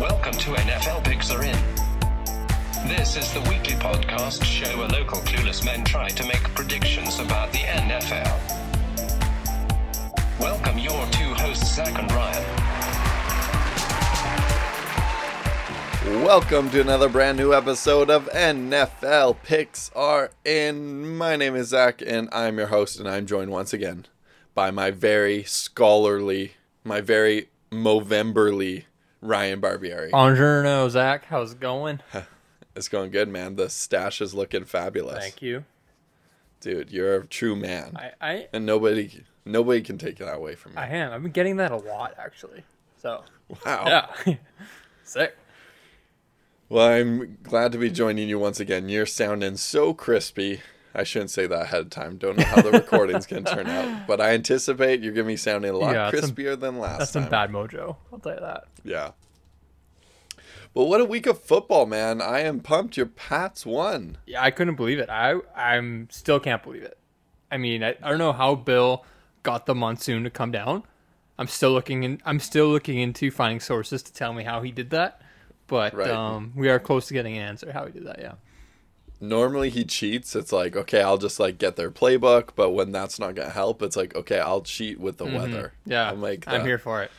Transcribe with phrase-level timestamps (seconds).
[0.00, 1.56] Welcome to NFL Picks Are In.
[2.86, 7.50] This is the weekly podcast show where local clueless men try to make predictions about
[7.50, 8.30] the NFL.
[10.38, 12.44] Welcome your two hosts, Zach and Ryan.
[16.22, 21.16] Welcome to another brand new episode of NFL Picks Are In.
[21.16, 24.04] My name is Zach, and I'm your host, and I'm joined once again
[24.54, 26.52] by my very scholarly,
[26.84, 28.84] my very Movemberly
[29.20, 30.10] Ryan Barbieri.
[30.10, 31.26] Buongiorno, Zach.
[31.26, 32.00] How's it going?
[32.76, 33.56] It's going good, man.
[33.56, 35.18] The stash is looking fabulous.
[35.18, 35.64] Thank you.
[36.60, 37.96] Dude, you're a true man.
[37.96, 40.78] I, I, and nobody nobody can take that away from you.
[40.78, 41.10] I am.
[41.12, 42.64] I've been getting that a lot, actually.
[42.98, 43.24] So,
[43.64, 44.10] wow.
[44.26, 44.34] yeah.
[45.04, 45.38] Sick.
[46.68, 48.90] Well, I'm glad to be joining you once again.
[48.90, 50.60] You're sounding so crispy.
[50.98, 52.16] I shouldn't say that ahead of time.
[52.16, 55.32] Don't know how the recording's going to turn out, but I anticipate you're going to
[55.32, 57.22] be sounding a lot Yeah, that's some- crispier than last That's time.
[57.24, 57.96] some bad mojo.
[58.12, 58.64] I'll tell you that.
[58.82, 59.10] Yeah.
[60.74, 62.20] Well, what a week of football, man.
[62.20, 62.96] I am pumped.
[62.96, 64.18] Your Pats won.
[64.26, 65.08] Yeah, I couldn't believe it.
[65.08, 66.98] I, I'm still can't believe it.
[67.50, 69.04] I mean, I, I don't know how Bill
[69.42, 70.82] got the monsoon to come down.
[71.38, 72.20] I'm still looking in.
[72.24, 75.20] I'm still looking into finding sources to tell me how he did that.
[75.66, 76.10] But Right.
[76.10, 78.18] um, we are close to getting an answer how he did that.
[78.20, 78.32] Yeah.
[79.20, 80.36] Normally he cheats.
[80.36, 83.54] It's like, okay, I'll just like get their playbook, but when that's not going to
[83.54, 85.72] help, it's like, okay, I'll cheat with the weather.
[85.82, 85.90] Mm-hmm.
[85.92, 86.10] Yeah.
[86.10, 87.10] I'm like, I'm here for it.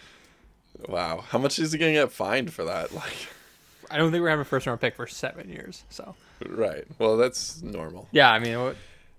[0.88, 1.24] Wow.
[1.28, 2.92] How much is he going to get fined for that?
[2.94, 3.28] Like,
[3.90, 5.86] I don't think we're having a first round pick for seven years.
[5.90, 6.14] So.
[6.46, 6.84] right.
[7.00, 8.10] Well, that's normal.
[8.12, 8.76] Yeah, I mean,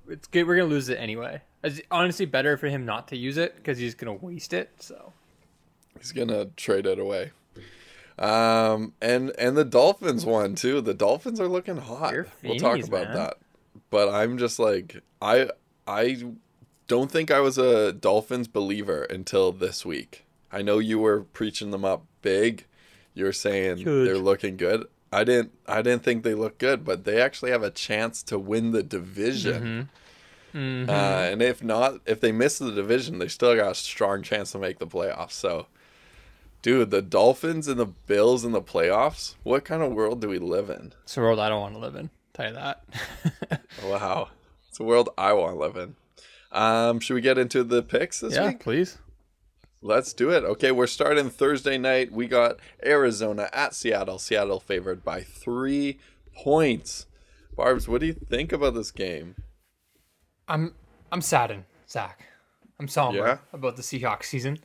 [0.08, 0.46] it's good.
[0.46, 1.40] We're gonna lose it anyway.
[1.64, 4.70] It's honestly better for him not to use it because he's gonna waste it.
[4.78, 5.14] So
[5.98, 7.32] He's going to trade it away.
[8.18, 10.80] Um and and the Dolphins won too.
[10.80, 12.14] The Dolphins are looking hot.
[12.42, 13.14] We'll talk about man.
[13.14, 13.38] that.
[13.90, 15.50] But I'm just like I
[15.86, 16.22] I
[16.86, 20.24] don't think I was a Dolphins believer until this week.
[20.50, 22.64] I know you were preaching them up big.
[23.14, 24.06] You were saying Huge.
[24.06, 24.86] they're looking good.
[25.12, 28.38] I didn't I didn't think they looked good, but they actually have a chance to
[28.38, 29.90] win the division.
[30.54, 30.88] Mm-hmm.
[30.88, 34.52] Uh, and if not, if they miss the division, they still got a strong chance
[34.52, 35.32] to make the playoffs.
[35.32, 35.66] So,
[36.62, 39.34] dude, the Dolphins and the Bills in the playoffs.
[39.42, 40.92] What kind of world do we live in?
[41.02, 42.10] it's a world I don't want to live in.
[42.34, 42.84] Tell you that.
[43.84, 44.28] Wow,
[44.68, 45.94] it's a world I want to live in.
[46.50, 48.60] Um, should we get into the picks this yeah, week?
[48.60, 48.98] please.
[49.82, 50.42] Let's do it.
[50.42, 52.10] Okay, we're starting Thursday night.
[52.10, 54.18] We got Arizona at Seattle.
[54.18, 55.98] Seattle favored by three
[56.34, 57.06] points.
[57.56, 59.36] Barbs, what do you think about this game?
[60.48, 60.74] I'm
[61.12, 62.26] I'm saddened, Zach.
[62.80, 63.38] I'm somber Yeah?
[63.52, 64.58] about the Seahawks season.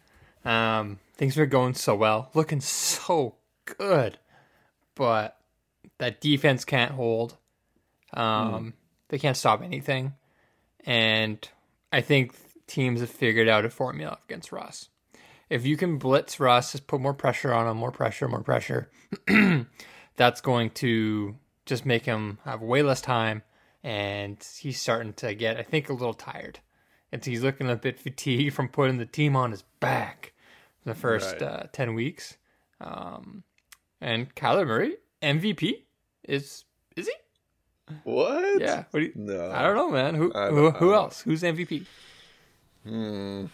[0.45, 4.17] Um, things are going so well, looking so good,
[4.95, 5.37] but
[5.99, 7.37] that defense can't hold.
[8.13, 8.73] Um,
[9.09, 10.13] they can't stop anything,
[10.85, 11.47] and
[11.91, 12.35] I think
[12.67, 14.89] teams have figured out a formula against Russ.
[15.49, 18.89] If you can blitz Russ, just put more pressure on him, more pressure, more pressure.
[20.15, 23.43] that's going to just make him have way less time,
[23.83, 26.59] and he's starting to get, I think, a little tired.
[27.11, 30.32] And he's looking a bit fatigued from putting the team on his back
[30.85, 31.41] the first Right.
[31.41, 32.37] uh, ten weeks.
[32.81, 33.43] Um,
[34.01, 35.83] and Kyler Murray MVP
[36.27, 37.13] is is he?
[38.03, 38.61] What?
[38.61, 38.83] Yeah.
[38.91, 39.51] What do you, No.
[39.51, 40.15] I don't know, man.
[40.15, 41.21] Who who, who else?
[41.21, 41.85] Who's MVP?
[42.85, 43.45] Hmm.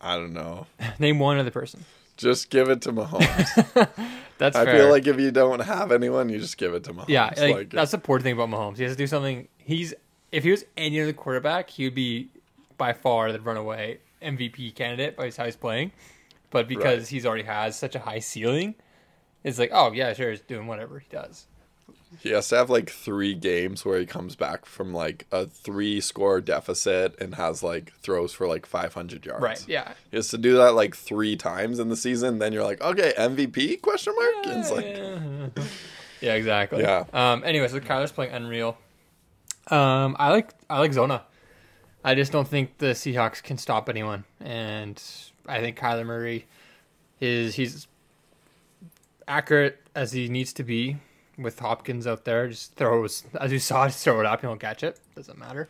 [0.00, 0.66] I don't know.
[0.98, 1.84] Name one other person.
[2.16, 3.88] Just give it to Mahomes.
[4.38, 4.76] That's I fair.
[4.76, 7.08] feel like if you don't have anyone, you just give it to Mahomes.
[7.08, 8.76] Yeah, like, Like, that's the important thing about Mahomes.
[8.76, 9.48] He has to do something.
[9.58, 9.94] He's
[10.30, 12.28] if he was any other quarterback, he would be
[12.76, 15.92] by far the runaway MVP candidate by how he's playing.
[16.50, 17.08] But because Right.
[17.08, 18.74] he's already has such a high ceiling,
[19.44, 21.46] it's like, oh yeah, sure, he's doing whatever he does.
[22.20, 26.00] he has to have like three games where he comes back from like a three
[26.00, 29.42] score deficit and has like throws for like 500 yards.
[29.42, 29.62] Right?
[29.68, 29.92] Yeah.
[30.10, 32.38] He has to do that like three times in the season.
[32.38, 33.82] Then you're like, okay, MVP?
[33.82, 34.46] Question mark.
[34.46, 35.64] And it's like, yeah.
[36.20, 36.80] Yeah, exactly.
[36.80, 37.04] Yeah.
[37.12, 37.44] Um.
[37.44, 38.76] Anyway, so Kyler's playing unreal.
[39.68, 40.16] Um.
[40.18, 41.22] I like I like Zona.
[42.04, 45.02] I just don't think the Seahawks can stop anyone, and
[45.46, 46.46] I think Kyler Murray
[47.20, 47.86] is he's
[49.26, 50.98] accurate as he needs to be
[51.36, 52.48] with Hopkins out there.
[52.48, 54.40] Just throws as you saw, just throw it up.
[54.40, 55.00] He'll catch it.
[55.14, 55.68] Doesn't matter.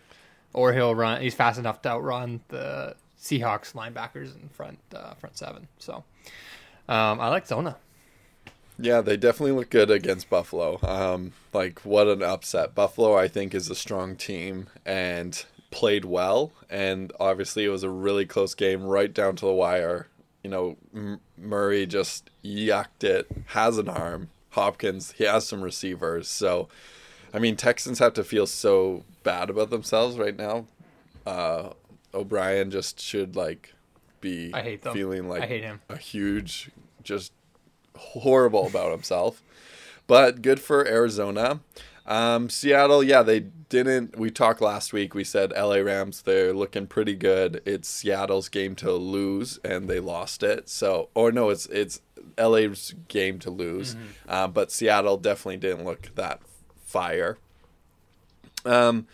[0.52, 1.20] Or he'll run.
[1.20, 5.68] He's fast enough to outrun the Seahawks linebackers in front uh, front seven.
[5.78, 6.04] So
[6.88, 7.76] um, I like Zona.
[8.80, 10.78] Yeah, they definitely look good against Buffalo.
[10.82, 12.74] Um, like what an upset!
[12.74, 16.52] Buffalo, I think, is a strong team and played well.
[16.70, 20.08] And obviously, it was a really close game, right down to the wire.
[20.42, 23.26] You know, M- Murray just yucked it.
[23.48, 24.30] Has an arm.
[24.50, 26.28] Hopkins, he has some receivers.
[26.28, 26.68] So,
[27.34, 30.66] I mean, Texans have to feel so bad about themselves right now.
[31.26, 31.70] Uh,
[32.14, 33.74] O'Brien just should like
[34.20, 34.94] be I hate them.
[34.94, 35.80] feeling like I hate him.
[35.90, 36.70] a huge
[37.04, 37.32] just
[37.96, 39.42] horrible about himself.
[40.06, 41.60] But good for Arizona.
[42.08, 44.18] Um, Seattle, yeah, they didn't.
[44.18, 45.14] We talked last week.
[45.14, 47.60] We said LA Rams, they're looking pretty good.
[47.66, 50.70] It's Seattle's game to lose, and they lost it.
[50.70, 52.00] So, or no, it's it's
[52.38, 53.94] LA's game to lose.
[54.26, 56.40] Uh, but Seattle definitely didn't look that
[56.86, 57.36] fire.
[58.64, 59.06] Um,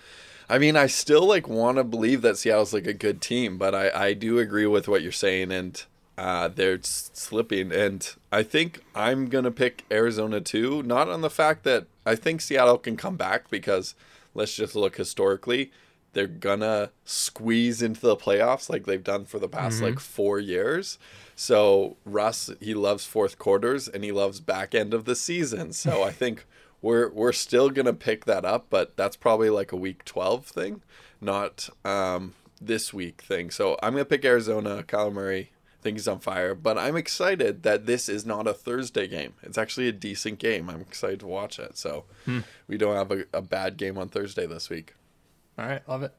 [0.49, 3.75] I mean, I still like want to believe that Seattle's like a good team, but
[3.75, 5.83] I I do agree with what you're saying, and
[6.17, 7.73] uh, they're slipping.
[7.73, 12.41] And I think I'm gonna pick Arizona too, not on the fact that I think
[12.41, 13.95] Seattle can come back because
[14.35, 15.71] let's just look historically.
[16.13, 20.99] They're gonna squeeze into the playoffs like they've done for the past like four years.
[21.35, 25.73] So Russ, he loves fourth quarters and he loves back end of the season.
[25.73, 26.47] So I think
[26.81, 30.83] we're we're still gonna pick that up, but that's probably like a week twelve thing,
[31.21, 33.51] not um, this week thing.
[33.51, 34.85] So I'm gonna pick Arizona.
[34.85, 35.51] Kyler Murray,
[35.93, 39.35] He's on fire, but I'm excited that this is not a Thursday game.
[39.43, 40.71] It's actually a decent game.
[40.71, 41.77] I'm excited to watch it.
[41.77, 42.05] So
[42.67, 44.95] we don't have a, a bad game on Thursday this week.
[45.59, 46.13] All right, love it.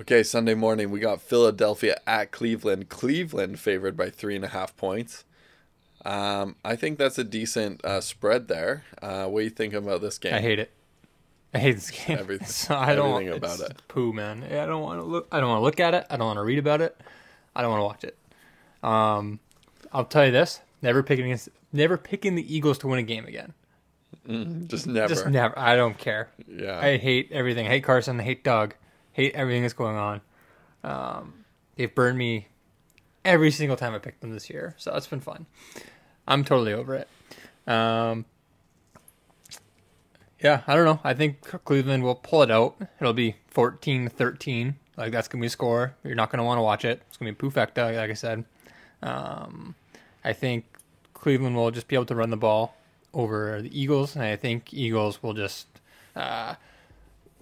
[0.00, 2.88] Okay, Sunday morning we got Philadelphia at Cleveland.
[2.88, 5.24] Cleveland favored by three and a half points.
[6.04, 8.84] Um, I think that's a decent uh, spread there.
[9.02, 10.34] Uh, what do you think about this game?
[10.34, 10.70] I hate it.
[11.54, 12.18] I hate this game.
[12.18, 13.82] Everything- So I don't everything it's about it.
[13.88, 14.44] Poo, man.
[14.44, 15.26] I don't want to look.
[15.32, 16.06] I don't want to look at it.
[16.10, 17.00] I don't want to read about it.
[17.56, 18.17] I don't want to watch it.
[18.82, 19.40] Um,
[19.92, 23.26] I'll tell you this: never picking against, never picking the Eagles to win a game
[23.26, 23.54] again.
[24.66, 25.08] Just never.
[25.08, 25.58] Just never.
[25.58, 26.30] I don't care.
[26.46, 26.78] yeah.
[26.78, 27.66] I hate everything.
[27.66, 28.20] I hate Carson.
[28.20, 28.74] I hate Doug.
[29.12, 30.20] Hate everything that's going on.
[30.84, 31.44] Um,
[31.76, 32.48] they've burned me
[33.24, 35.46] every single time I picked them this year, so it's been fun.
[36.26, 37.08] I'm totally over it.
[37.66, 38.26] Um,
[40.42, 41.00] yeah, I don't know.
[41.02, 42.76] I think Cleveland will pull it out.
[43.00, 44.74] It'll be 14-13.
[44.96, 45.94] Like that's gonna be a score.
[46.04, 47.02] You're not gonna want to watch it.
[47.08, 48.44] It's gonna be Pufecta, like I said.
[49.02, 49.74] Um,
[50.24, 50.64] I think
[51.14, 52.74] Cleveland will just be able to run the ball
[53.14, 55.66] over the Eagles, and I think Eagles will just
[56.16, 56.54] uh,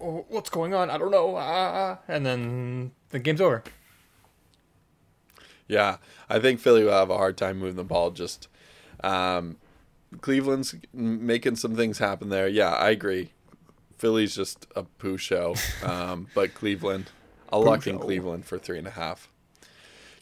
[0.00, 0.91] "Oh, what's going on?
[0.91, 1.37] I don't know.
[1.37, 3.62] Uh, and then the game's over.
[5.69, 5.97] Yeah,
[6.29, 8.11] I think Philly will have a hard time moving the ball.
[8.12, 8.49] Just
[9.02, 9.56] um,
[10.20, 12.47] Cleveland's making some things happen there.
[12.49, 13.32] Yeah, I agree.
[13.99, 17.06] Philly's just a poo show, um, but Cleveland,
[17.50, 17.99] I'll lock in.
[17.99, 19.29] Cleveland for three and a half.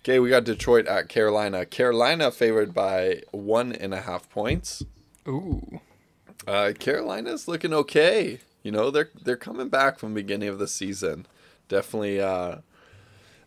[0.05, 1.65] Okay, we got Detroit at Carolina.
[1.65, 4.83] Carolina favored by one and a half points.
[5.27, 5.81] Ooh,
[6.47, 8.41] Uh, Carolina's looking okay.
[8.63, 11.25] You know, they're they're coming back from the beginning of the season.
[11.69, 12.57] Definitely uh,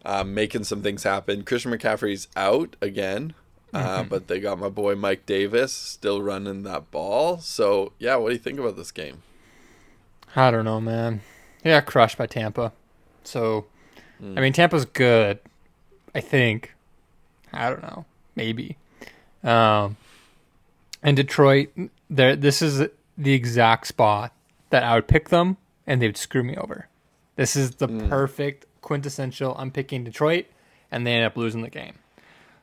[0.03, 1.43] uh, making some things happen.
[1.43, 3.35] Christian McCaffrey's out again,
[3.71, 7.37] uh, but they got my boy Mike Davis still running that ball.
[7.37, 9.21] So yeah, what do you think about this game?
[10.35, 11.21] I don't know, man.
[11.61, 12.73] They got crushed by Tampa.
[13.23, 13.65] So,
[14.21, 15.39] I mean, Tampa's good.
[16.13, 16.73] I think.
[17.53, 18.05] I don't know.
[18.35, 18.77] Maybe.
[19.43, 19.97] Um,
[21.03, 21.69] and Detroit,
[22.09, 22.35] there.
[22.35, 22.87] This is
[23.17, 24.33] the exact spot
[24.69, 26.87] that I would pick them, and they would screw me over.
[27.35, 29.55] This is the perfect quintessential.
[29.57, 30.45] I'm picking Detroit,
[30.91, 31.95] and they end up losing the game.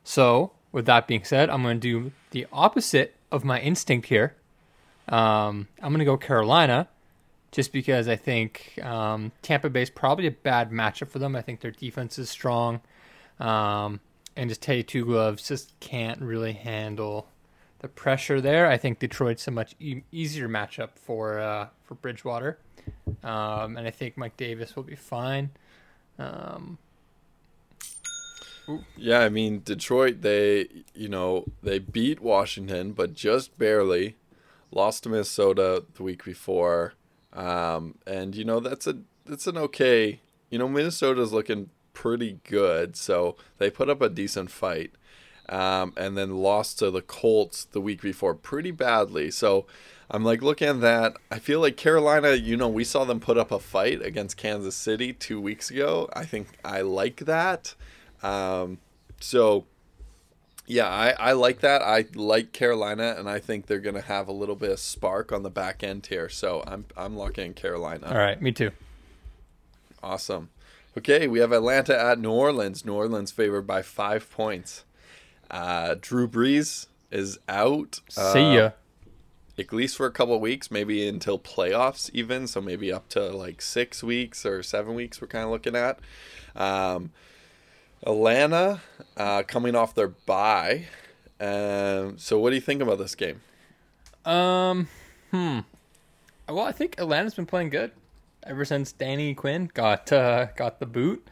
[0.02, 4.34] So, with that being said, I'm going to do the opposite of my instinct here.
[5.08, 6.88] Um, I'm going to go Carolina
[7.52, 11.36] just because I think um, Tampa Bay is probably a bad matchup for them.
[11.36, 12.80] I think their defense is strong.
[13.40, 14.00] Um,
[14.36, 17.28] and just Teddy Two Gloves just can't really handle
[17.80, 18.66] the pressure there.
[18.66, 22.58] I think Detroit's a much e- easier matchup for uh, for Bridgewater.
[23.22, 25.50] Um, and I think Mike Davis will be fine.
[26.18, 26.78] Um,
[28.96, 30.22] Yeah, I mean Detroit.
[30.22, 34.16] They you know they beat Washington, but just barely.
[34.70, 36.94] Lost to Minnesota the week before,
[37.32, 40.20] um, and you know that's a that's an okay.
[40.50, 44.92] You know Minnesota's looking pretty good, so they put up a decent fight,
[45.48, 49.30] um, and then lost to the Colts the week before pretty badly.
[49.30, 49.66] So
[50.10, 51.16] I'm like looking at that.
[51.30, 52.34] I feel like Carolina.
[52.34, 56.08] You know we saw them put up a fight against Kansas City two weeks ago.
[56.12, 57.74] I think I like that.
[58.22, 58.78] Um,
[59.20, 59.64] so
[60.66, 61.82] yeah, I, I like that.
[61.82, 65.42] I like Carolina, and I think they're gonna have a little bit of spark on
[65.42, 66.28] the back end here.
[66.28, 68.06] So I'm I'm locking in Carolina.
[68.08, 68.70] all right, me too.
[70.02, 70.50] Awesome.
[70.96, 72.84] Okay, we have Atlanta at New Orleans.
[72.84, 74.84] New Orleans favored by five points.
[75.50, 78.00] Uh, Drew Brees is out.
[78.16, 78.70] Uh, See ya.
[79.58, 82.46] at least for a couple of weeks, maybe until playoffs, even.
[82.46, 85.20] So maybe up to like six weeks or seven weeks.
[85.20, 85.98] We're kind of looking at.
[86.54, 87.10] Um,
[88.06, 88.80] Atlanta
[89.16, 90.86] uh, coming off their bye.
[91.40, 93.40] Um, so what do you think about this game?
[94.24, 94.86] Um,
[95.32, 95.60] hmm.
[96.48, 97.90] Well, I think Atlanta's been playing good
[98.46, 101.26] ever since Danny Quinn got uh, got the boot.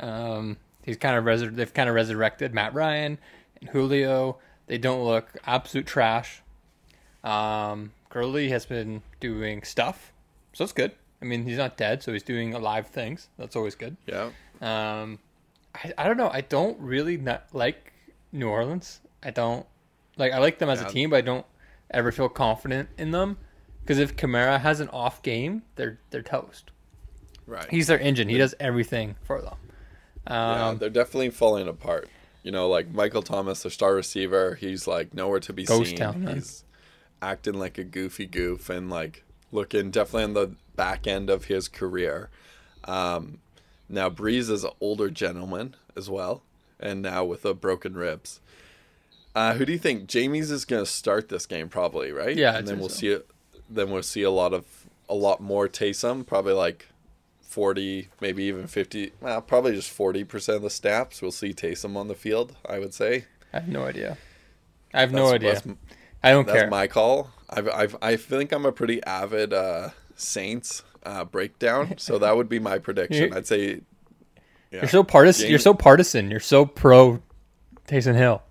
[0.00, 3.18] Um, he's kind of resur- they've kind of resurrected Matt Ryan
[3.60, 4.38] and Julio.
[4.66, 6.42] They don't look absolute trash.
[7.22, 10.12] Um, Gurley has been doing stuff,
[10.52, 10.92] so it's good.
[11.22, 13.28] I mean, he's not dead, so he's doing alive things.
[13.38, 13.96] That's always good.
[14.06, 14.30] Yeah.
[14.60, 15.18] Um,
[15.74, 16.28] I, I don't know.
[16.30, 17.92] I don't really not like
[18.32, 19.00] New Orleans.
[19.22, 19.66] I don't
[20.16, 20.32] like.
[20.32, 20.88] I like them as Yeah.
[20.88, 21.46] a team, but I don't
[21.90, 23.38] ever feel confident in them
[23.84, 26.70] because if Kamara has an off game, they're they're toast.
[27.46, 27.68] Right.
[27.70, 28.28] He's their engine.
[28.30, 29.56] He does everything for them.
[30.26, 32.08] yeah, Um, they're definitely falling apart.
[32.42, 35.98] You know, like Michael Thomas, their star receiver, he's like nowhere to be Ghost seen.
[35.98, 36.64] town, he's
[37.20, 41.68] acting like a goofy goof and like looking definitely on the back end of his
[41.68, 42.30] career.
[42.84, 43.38] Um,
[43.88, 46.42] now Brees is an older gentleman as well,
[46.80, 48.40] and now with a broken ribs.
[49.34, 51.68] Uh, who do you think Jameis is going to start this game?
[51.68, 52.36] Probably right.
[52.36, 52.96] Yeah, and then we'll so.
[52.96, 53.28] see it.
[53.68, 56.26] Then we'll see a lot of a lot more Taysom.
[56.26, 56.88] Probably like
[57.54, 61.22] 40, maybe even 50, well, probably just 40% of the snaps.
[61.22, 63.26] We'll see Taysom on the field, I would say.
[63.52, 64.18] I have no idea.
[64.92, 65.54] I have no idea.
[65.54, 65.66] That's,
[66.20, 66.68] I don't that's care.
[66.68, 67.30] my call.
[67.48, 72.48] I've, I've, I think I'm a pretty avid uh, Saints uh, breakdown, so that would
[72.48, 73.32] be my prediction.
[73.36, 73.82] I'd say.
[74.72, 74.80] Yeah.
[74.80, 75.48] You're so partisan.
[75.48, 76.32] You're so partisan.
[76.32, 77.22] You're so pro
[77.86, 78.42] Taysom Hill.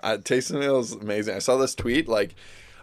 [0.00, 1.36] Uh, Taysom is amazing.
[1.36, 2.34] I saw this tweet like,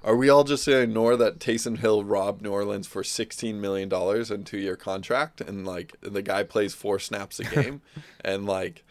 [0.04, 3.90] are we all just gonna ignore that Taysom Hill robbed New Orleans for sixteen million
[3.90, 7.82] dollars in two year contract, and like the guy plays four snaps a game,
[8.24, 8.84] and like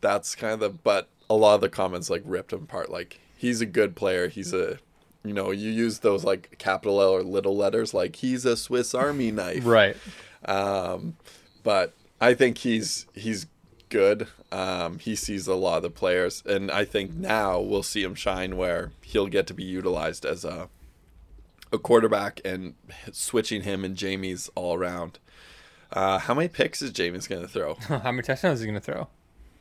[0.00, 0.68] that's kind of the.
[0.70, 2.90] But a lot of the comments like ripped him apart.
[2.90, 4.28] Like he's a good player.
[4.28, 4.78] He's a,
[5.24, 7.94] you know, you use those like capital L or little letters.
[7.94, 9.96] Like he's a Swiss Army knife Right.
[10.44, 11.16] um,
[11.62, 13.46] but I think he's he's
[13.92, 14.26] good.
[14.50, 18.14] Um, he sees a lot of the players, and I think now we'll see him
[18.14, 20.68] shine where he'll get to be utilized as a
[21.72, 22.74] a quarterback and
[23.12, 25.18] switching him and Jameis all around.
[25.90, 27.74] Uh, how many picks is Jameis going to throw?
[27.88, 29.08] How many touchdowns is he gonna throw?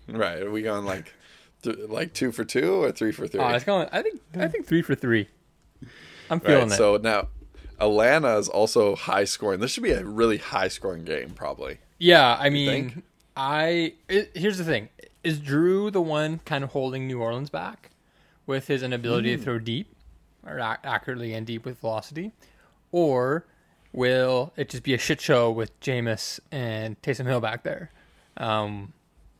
[0.08, 1.14] right, are we going like
[1.62, 3.42] th- like two for two or three for three?
[3.42, 3.90] Oh, it's going.
[3.92, 4.22] I think.
[4.36, 5.28] I think three for three.
[6.30, 6.78] I'm feeling right, it.
[6.78, 7.28] so now
[7.82, 9.60] Atlanta is also high scoring.
[9.60, 11.80] This should be a really high scoring game, probably.
[12.00, 13.04] Yeah, I mean?
[13.43, 14.89] I it, here's the thing:
[15.24, 17.89] is Drew the one kind of holding New Orleans back
[18.45, 19.39] with his inability Hmm.
[19.39, 19.95] to throw deep
[20.45, 22.33] or ac- accurately and deep with velocity,
[22.91, 23.45] or
[23.93, 27.89] will it just be a shit show with Jameis and Taysom Hill back there?
[28.38, 28.93] Um,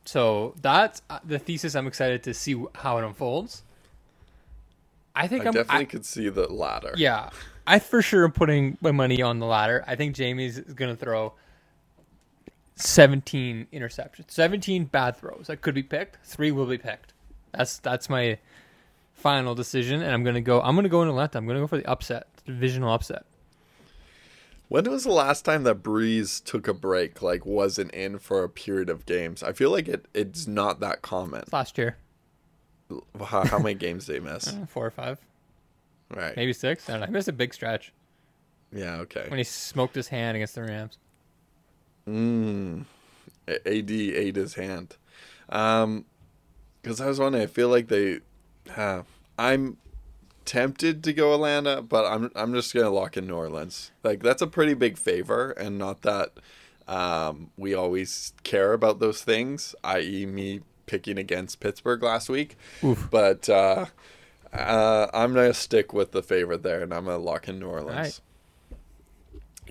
[0.04, 1.76] so that's uh, the thesis.
[1.76, 3.62] I'm excited to see how it unfolds.
[5.14, 6.92] I think I am definitely could see the latter.
[6.96, 7.30] yeah,
[7.68, 9.84] I for sure am putting my money on the latter.
[9.86, 11.34] I think Jameis is going to throw
[12.82, 16.18] 17 interceptions, 17 bad throws that could be picked.
[16.24, 17.12] Three will be picked.
[17.52, 18.38] That's that's my
[19.14, 20.60] final decision, and I'm going to go.
[20.62, 21.38] I'm to go in Atlanta.
[21.38, 23.24] I'm going to go for the upset, the divisional upset.
[24.68, 28.48] When was the last time that Brees took a break, like wasn't in for a
[28.48, 29.42] period of games?
[29.42, 31.44] I feel like it it's not that common.
[31.52, 31.98] Last year,
[33.22, 34.48] How, how many games did he miss?
[34.48, 35.18] Uh, four or five,
[36.10, 36.34] Right.
[36.36, 36.88] maybe six.
[36.88, 37.06] I don't know.
[37.06, 37.92] He missed a big stretch
[38.72, 38.96] Yeah.
[39.00, 39.26] Okay.
[39.28, 40.96] when he smoked his hand against the Rams.
[42.08, 42.84] Mm.
[43.48, 44.96] AD ate his hand.
[45.48, 46.04] Um,
[46.80, 48.20] because I was wondering, I feel like they,
[48.76, 49.02] uh,
[49.38, 49.76] I'm
[50.44, 53.92] tempted to go Atlanta, but I'm I'm just gonna lock in New Orleans.
[54.02, 56.32] Like that's a pretty big favor, and not that
[56.88, 59.74] um we always care about those things.
[59.84, 63.08] I.e., me picking against Pittsburgh last week, Oof.
[63.10, 63.86] but uh,
[64.52, 68.20] uh, I'm gonna stick with the favorite there, and I'm gonna lock in New Orleans.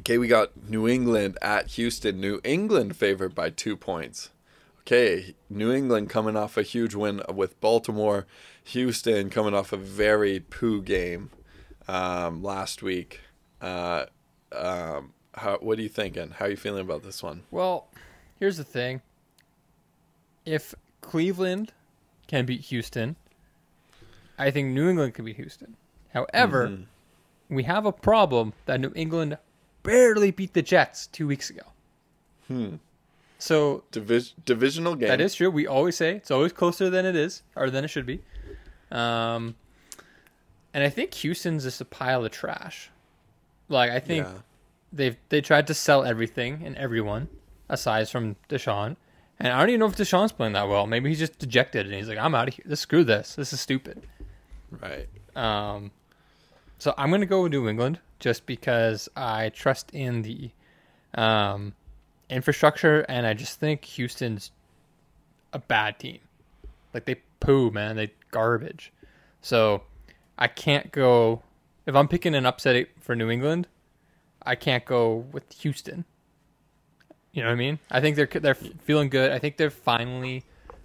[0.02, 2.20] Okay, we got New England at Houston.
[2.20, 4.30] New England favored by two points.
[4.82, 8.26] Okay, New England coming off a huge win with Baltimore.
[8.66, 11.30] Houston coming off a very poo game
[11.88, 13.20] um, last week.
[13.62, 14.06] Uh,
[14.52, 16.32] um, how, what are you thinking?
[16.32, 17.44] How are you feeling about this one?
[17.52, 17.88] Well,
[18.40, 19.02] here's the thing.
[20.46, 21.74] If Cleveland
[22.26, 23.16] can beat Houston,
[24.40, 25.78] I think New England can beat Houston.
[26.12, 27.56] However, Mm-hmm.
[27.56, 29.38] we have a problem that New England
[29.84, 31.64] barely beat the Jets two weeks ago.
[32.48, 32.76] Hmm.
[33.40, 35.10] So Divis- divisional game.
[35.10, 35.50] that is true.
[35.50, 38.22] We always say it's always closer than it is, or than it should be.
[38.92, 39.56] Um,
[40.74, 42.90] and I think Houston's just a pile of trash.
[43.70, 44.34] Like I think Yeah.
[44.94, 47.30] they've they tried to sell everything and everyone
[47.70, 48.96] aside from Deshaun.
[49.40, 50.86] And I don't even know if Deshaun's playing that well.
[50.86, 52.66] Maybe he's just dejected and he's like, I'm out of here.
[52.68, 53.34] This screw this.
[53.36, 54.04] This is stupid.
[54.70, 55.10] Right.
[55.36, 55.90] Um,
[56.78, 60.52] so I'm gonna go with New England just because I trust in the
[61.16, 61.74] um,
[62.30, 64.52] infrastructure and I just think Houston's
[65.52, 66.20] a bad team.
[66.94, 67.98] Like they poo, man.
[67.98, 68.94] They garbage.
[69.42, 69.84] So
[70.38, 71.42] I can't go
[71.86, 73.68] if I'm picking an upset for New England.
[74.44, 76.06] I can't go with Houston.
[77.34, 77.80] You know what I mean?
[77.90, 79.32] I think they're they're feeling good.
[79.32, 80.44] I think they're finally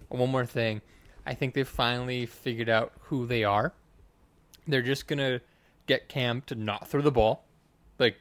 [0.09, 0.81] one more thing.
[1.27, 3.73] I think they've finally figured out who they are.
[4.67, 5.41] They're just gonna
[5.87, 7.45] get Cam to not throw the ball.
[7.99, 8.17] Like,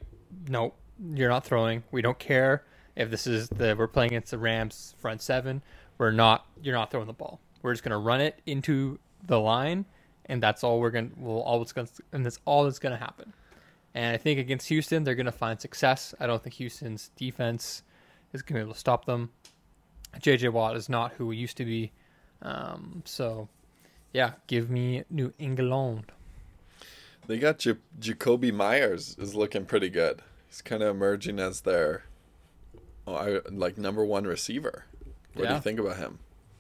[0.48, 0.74] no,
[1.14, 1.84] you're not throwing.
[1.92, 2.64] We don't care
[2.96, 5.62] if this is the we're playing against the Rams front seven.
[5.98, 6.46] We're not.
[6.62, 7.40] You're not throwing the ball.
[7.62, 9.86] We're just gonna run it into the line,
[10.26, 11.10] and that's all we're gonna.
[11.18, 13.34] Well, all that's gonna, and that's all that's gonna happen.
[13.94, 16.14] And I think against Houston, they're gonna find success.
[16.20, 17.84] I don't think Houston's defense
[18.34, 19.32] is gonna be able to stop them.
[20.20, 21.92] JJ Watt is not who he used to be.
[22.42, 23.50] Um, so,
[24.14, 26.12] yeah, give me New England.
[27.28, 30.22] They got J- Jakobi Meyers is looking pretty good.
[30.48, 32.04] He's kind of emerging as their
[33.08, 34.86] oh, I, like number one receiver.
[35.34, 36.20] What do you think about him?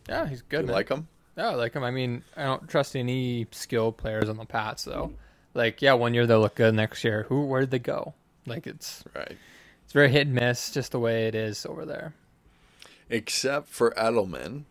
[0.10, 0.68] Yeah, he's Do good.
[0.68, 1.08] like him?
[1.38, 1.84] Yeah, I like him.
[1.84, 5.14] I mean, I don't trust any skilled players on the Pats though.
[5.54, 6.74] Like, yeah, one year they'll look good.
[6.76, 8.14] Next year, who where did they go?
[8.46, 9.38] Like, it's Right.
[9.84, 12.14] it's very hit and miss, just the way it is over there.
[13.10, 14.64] Except for Edelman.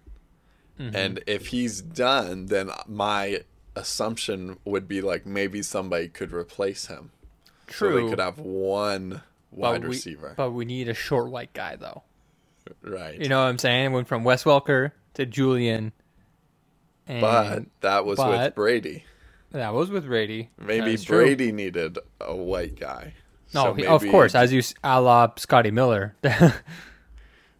[0.78, 0.94] Mm-hmm.
[0.96, 3.42] And if he's done, then my
[3.76, 7.10] assumption would be like maybe somebody could replace him.
[7.68, 10.34] So True, they could have one but wide we, receiver.
[10.36, 12.02] but we need a short white guy though.
[12.82, 13.18] right.
[13.20, 13.92] You know what I'm saying?
[13.92, 15.92] Went from Wes Welker to Julian.
[17.06, 19.04] And but that was with Brady.
[19.52, 20.50] that was with Brady.
[20.58, 21.18] Maybe That's true.
[21.24, 23.14] Brady needed a white guy.
[23.54, 26.16] No, So he- of course, as you a la Scotty Miller.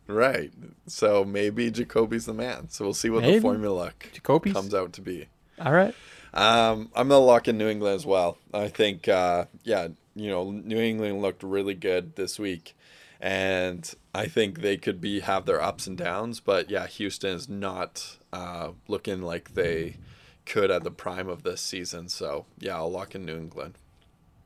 [0.07, 0.53] Right.
[0.87, 2.69] So maybe Jakobi's the man.
[2.69, 3.37] So we'll see what Maybe.
[3.37, 4.53] the formula Jakobi's?
[4.53, 5.29] comes out to be.
[5.61, 5.95] All right.
[6.33, 8.39] Um, I'm gonna lock in New England as well.
[8.53, 12.77] I think, uh, yeah, you know, New England looked really good this week,
[13.21, 16.41] and I think they could be have their ups and downs.
[16.41, 19.97] But yeah, Houston is not uh, looking like they
[20.45, 22.09] could at the prime of this season.
[22.09, 23.75] So yeah, I'll lock in New England.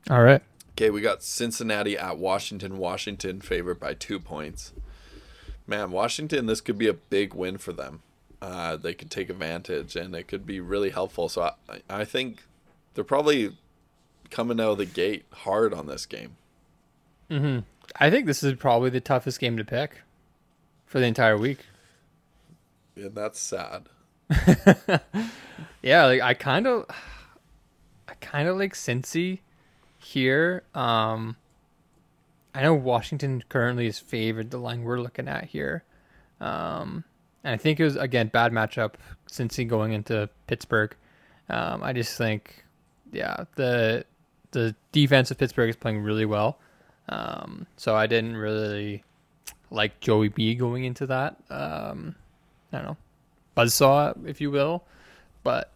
[0.09, 0.41] All right.
[0.71, 2.77] Okay, we got Cincinnati at Washington.
[2.77, 4.73] Washington favored by two points.
[5.67, 8.01] Man, Washington, this could be a big win for them.
[8.41, 11.27] Uh, they could take advantage, and it could be really helpful.
[11.29, 12.43] So I, I think
[12.93, 13.57] they're probably
[14.29, 16.37] coming out of the gate hard on this game.
[17.29, 17.59] Hmm.
[17.99, 20.01] I think this is probably the toughest game to pick
[20.85, 21.65] for the entire week.
[22.95, 23.89] And that's sad.
[25.81, 26.85] Yeah, like I kind of,
[28.07, 29.39] I kind of like Cincy
[29.97, 30.63] here.
[30.75, 31.37] Um,
[32.53, 34.51] I know Washington currently is favored.
[34.51, 35.83] The line we're looking at here,
[36.41, 37.05] um,
[37.43, 38.93] and I think it was again bad matchup.
[39.29, 40.95] Cincy going into Pittsburgh.
[41.49, 42.63] Um, I just think,
[43.11, 44.05] yeah, the
[44.51, 46.59] the defense of Pittsburgh is playing really well.
[47.09, 49.03] Um, so I didn't really
[49.71, 51.37] like Joey B going into that.
[51.49, 52.15] Um,
[52.71, 52.97] I don't know,
[53.55, 54.83] buzzsaw, if you will.
[55.43, 55.71] But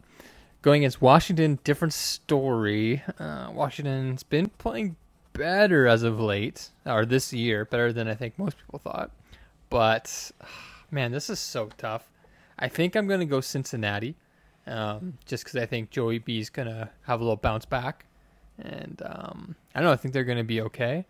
[0.62, 3.02] going against Washington, different story.
[3.20, 4.96] Uh, Washington's been playing
[5.34, 9.12] better as of late, or this year, better than I think most people thought.
[9.70, 10.32] But
[10.94, 12.10] man, this is so tough.
[12.58, 14.16] I think I'm going to go Cincinnati,
[14.68, 18.06] um, just because I think Joey B is going to have a little bounce back,
[18.60, 19.94] and um, I don't know.
[19.94, 21.06] I think they're going to be okay,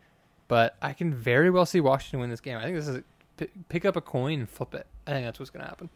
[0.48, 2.58] but I can very well see Washington win this game.
[2.58, 3.04] I think this is
[3.38, 4.88] p- pick up a coin and flip it.
[5.06, 5.90] I think that's what's going to happen.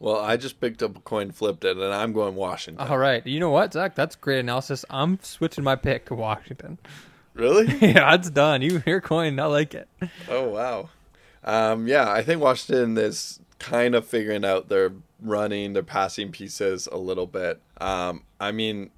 [0.00, 2.86] Well, I just picked up a coin, flipped it, and I'm going Washington.
[2.86, 3.24] All right.
[3.26, 3.94] You know what, Zach?
[3.94, 4.84] That's great analysis.
[4.90, 6.78] I'm switching my pick to Washington.
[7.34, 7.66] Really?
[7.80, 8.62] yeah, it's done.
[8.62, 9.38] You your coin.
[9.38, 9.88] I like it.
[10.28, 10.90] Oh wow.
[11.44, 16.86] Um, yeah, I think Washington is kind of figuring out their running, their passing pieces
[16.90, 17.60] a little bit.
[17.80, 18.90] Um, I mean,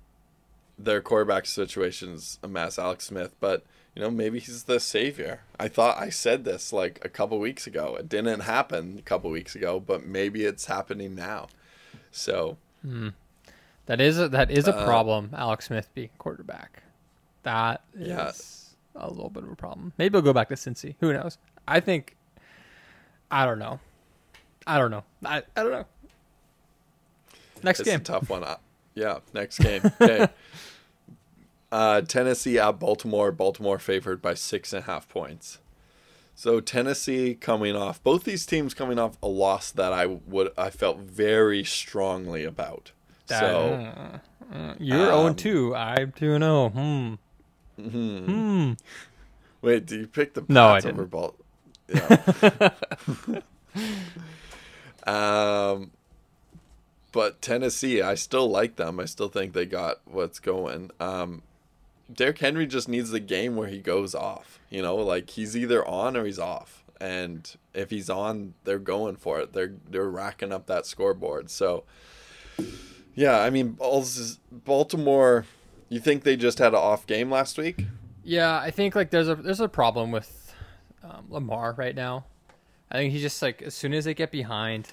[0.78, 5.40] their quarterback situation's a mess, Alex Smith, but you know maybe he's the savior.
[5.58, 7.96] I thought I said this like a couple weeks ago.
[7.98, 11.48] It didn't happen a couple weeks ago, but maybe it's happening now.
[12.10, 12.56] So
[13.86, 15.30] That is a, that is a Uh, problem.
[15.34, 16.82] Alex Smith being quarterback.
[17.44, 18.32] That is Yeah.
[19.02, 19.92] a little bit of a problem.
[19.96, 20.96] Maybe he'll go back to Cincy.
[21.00, 21.38] Who knows?
[21.68, 22.16] I think.
[23.30, 23.80] I don't know.
[24.66, 25.04] I don't know.
[25.24, 25.86] I, I don't know.
[27.62, 28.00] Next it's game.
[28.00, 28.44] a tough one.
[28.44, 28.56] Uh,
[28.94, 29.82] yeah, next game.
[30.00, 30.28] Okay.
[31.72, 33.32] uh, Tennessee at Baltimore.
[33.32, 35.58] Baltimore favored by six and a half points.
[36.34, 40.70] So Tennessee coming off both these teams coming off a loss that I would I
[40.70, 42.92] felt very strongly about.
[43.28, 44.20] That- so
[44.52, 45.74] uh, You're um, 0 2.
[45.74, 46.68] I'm 2 0.
[46.68, 47.14] Hmm.
[47.76, 48.18] Hmm.
[48.18, 48.72] hmm.
[49.62, 51.34] wait, do you pick the Pats No, I over didn't.
[51.88, 52.70] Yeah.
[55.06, 55.90] um,
[57.12, 59.00] but Tennessee, I still like them.
[59.00, 60.90] I still think they got what's going.
[61.00, 61.42] Um,
[62.12, 64.60] Derrick Henry just needs the game where he goes off.
[64.70, 66.84] You know, like he's either on or he's off.
[67.00, 69.52] And if he's on, they're going for it.
[69.52, 71.50] They're they're racking up that scoreboard.
[71.50, 71.84] So,
[73.14, 73.78] yeah, I mean,
[74.50, 75.46] Baltimore.
[75.88, 77.86] You think they just had an off game last week?
[78.24, 80.45] Yeah, I think like there's a there's a problem with
[81.08, 82.24] um, Lamar right now.
[82.90, 84.92] I think he's just like as soon as they get behind,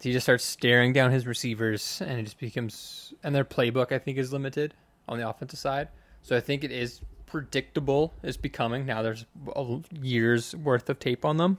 [0.00, 3.12] he just starts staring down his receivers, and it just becomes.
[3.22, 4.74] And their playbook, I think, is limited
[5.08, 5.88] on the offensive side.
[6.22, 8.14] So I think it is predictable.
[8.22, 9.02] Is becoming now.
[9.02, 11.58] There's a years worth of tape on them.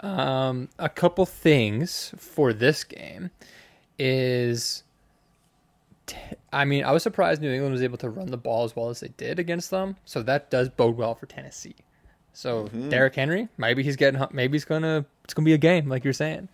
[0.00, 3.30] Um, a couple things for this game
[3.98, 4.84] is.
[6.52, 8.88] I mean, I was surprised New England was able to run the ball as well
[8.88, 9.96] as they did against them.
[10.06, 11.76] So that does bode well for Tennessee.
[12.38, 16.04] So Derrick Henry, maybe he's getting, maybe he's gonna, it's gonna be a game like
[16.04, 16.48] you're saying.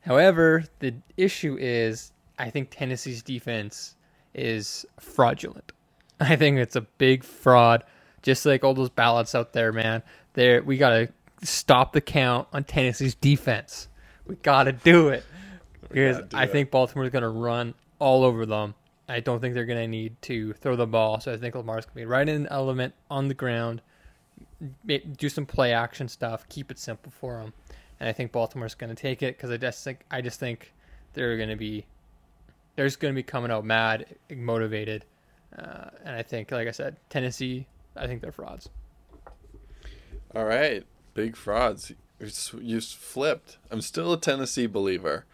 [0.00, 3.96] However, the issue is, I think Tennessee's defense
[4.32, 5.72] is fraudulent.
[6.20, 7.84] I think it's a big fraud,
[8.22, 10.02] just like all those ballots out there, man.
[10.32, 11.10] There, we gotta
[11.42, 13.88] stop the count on Tennessee's defense.
[14.26, 15.22] We gotta do it
[15.82, 18.74] because do I think Baltimore's gonna run all over them.
[19.06, 21.96] I don't think they're gonna need to throw the ball, so I think Lamar's gonna
[21.96, 23.82] be right in the element on the ground,
[24.86, 27.52] do some play action stuff, keep it simple for them,
[28.00, 30.72] and I think Baltimore's going to take it because I just think I just think
[31.14, 31.86] they're going to be
[32.74, 35.04] they're just going to be coming out mad, motivated,
[35.58, 37.66] uh, and I think, like I said, Tennessee,
[37.96, 38.68] I think they're frauds.
[40.34, 41.92] All right, big frauds.
[42.18, 43.58] You flipped.
[43.70, 45.24] I'm still a Tennessee believer,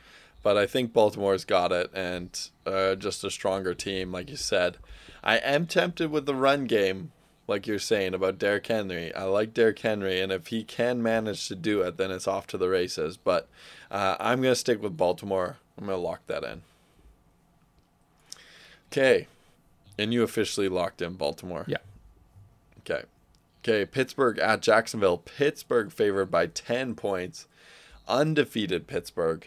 [0.43, 4.79] but I think Baltimore's got it and uh, just a stronger team, like you said.
[5.25, 7.13] I am tempted with the run game,
[7.47, 9.15] like you're saying about Derrick Henry.
[9.15, 12.47] I like Derrick Henry, and if he can manage to do it, then it's off
[12.49, 13.17] to the races.
[13.17, 13.49] But
[13.91, 15.57] uh, I'm going to stick with Baltimore.
[15.79, 16.63] I'm going to lock that in.
[18.91, 19.27] Okay.
[19.99, 21.65] And you officially locked in Baltimore.
[21.67, 21.79] Yeah.
[22.81, 23.05] Okay.
[23.65, 25.19] Okay, Pittsburgh at Jacksonville.
[25.19, 27.47] Pittsburgh favored by 10 points.
[28.09, 29.47] Undefeated Pittsburgh.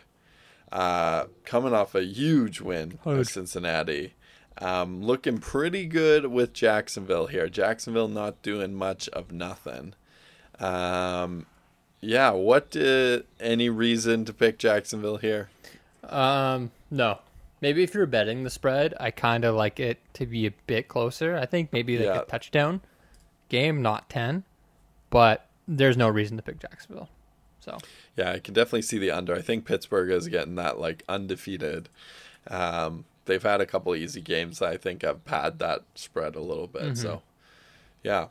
[0.72, 3.18] Uh, coming off a huge win Huge.
[3.18, 4.14] with Cincinnati.
[4.62, 7.50] Um, looking pretty good with Jacksonville here.
[7.50, 9.94] Jacksonville not doing much of nothing.
[10.60, 11.46] Um,
[12.02, 15.50] yeah, what uh, any reason to pick Jacksonville here?
[16.08, 17.20] Um, no,
[17.62, 20.88] maybe if you're betting the spread, I kind of like it to be a bit
[20.88, 21.36] closer.
[21.36, 22.22] I think maybe like Yeah.
[22.22, 22.82] a touchdown
[23.50, 24.44] game, not ten,
[25.10, 27.10] but there's no reason to pick Jacksonville.
[27.60, 27.78] So
[28.16, 29.36] Yeah, I can definitely see the under.
[29.36, 31.90] I think Pittsburgh is getting that like undefeated.
[32.48, 36.42] Um, they've had a couple easy games that I think have pad that spread a
[36.42, 36.98] little bit.
[36.98, 37.22] So,
[38.04, 38.28] yeah.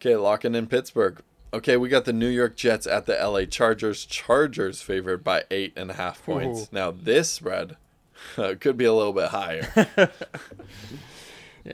[0.00, 1.22] Okay, locking in Pittsburgh.
[1.52, 4.04] Okay, we got the New York Jets at the LA Chargers.
[4.04, 6.64] Chargers favored by eight and a half points.
[6.64, 6.68] Ooh.
[6.72, 7.76] Now this spread
[8.60, 9.66] could be a little bit higher.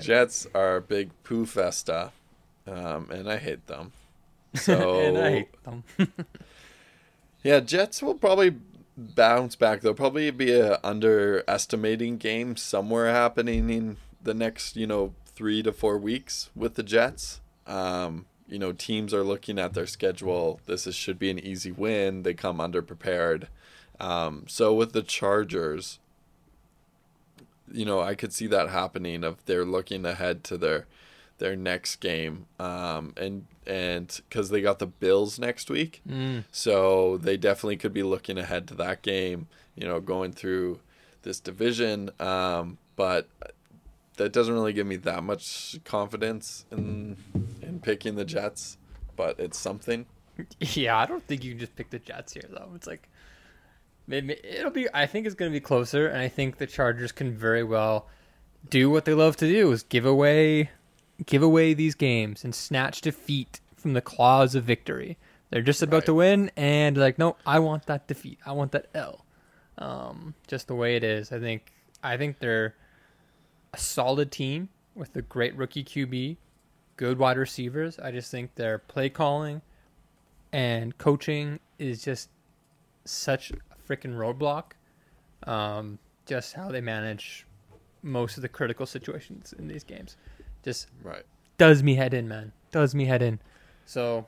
[0.01, 2.13] Jets are a big poo festa,
[2.67, 3.93] um, and I hate them.
[4.55, 5.85] So and I hate them.
[7.43, 8.57] yeah, Jets will probably
[8.97, 9.81] bounce back.
[9.81, 15.73] There'll probably be a underestimating game somewhere happening in the next, you know, three to
[15.73, 17.41] four weeks with the Jets.
[17.67, 20.61] Um, you know, teams are looking at their schedule.
[20.67, 22.23] This is, should be an easy win.
[22.23, 23.49] They come underprepared.
[23.99, 25.99] Um, so with the Chargers,
[27.73, 30.87] you know, I could see that happening if they're looking ahead to their
[31.39, 36.45] their next game, um, and and because they got the Bills next week, Mm.
[36.51, 39.49] so they definitely could be looking ahead to that game.
[39.77, 40.81] You know, going through
[41.23, 43.29] this division, um, but
[44.17, 47.17] that doesn't really give me that much confidence in
[47.63, 48.77] in picking the Jets.
[49.17, 50.07] But it's something.
[50.61, 52.71] Yeah, I don't think you can just pick the Jets here though.
[52.75, 53.09] It's like
[54.07, 54.89] maybe it'll be.
[54.93, 58.09] I think it's going to be closer, and I think the Chargers can very well
[58.69, 60.71] do what they love to do: is give away,
[61.27, 65.17] give away these games and snatch defeat from the claws of victory.
[65.51, 66.07] They're just about Right.
[66.07, 68.39] to win, and like, no, I want that defeat.
[68.45, 69.25] I want that L.
[69.79, 71.31] Um, just the way it is.
[71.33, 71.73] I think.
[72.03, 72.75] I think they're
[73.73, 76.37] a solid team with a great rookie QB,
[76.97, 77.99] good wide receivers.
[77.99, 79.63] I just think their play calling
[80.53, 82.29] and coaching is just
[83.05, 83.55] such a
[83.89, 84.73] freaking roadblock.
[85.49, 87.47] Um, just how they manage
[88.03, 90.17] most of the critical situations in these games
[90.65, 91.25] just Right.
[91.59, 92.53] does me head in, man.
[92.73, 93.39] Does me head in.
[93.87, 94.27] So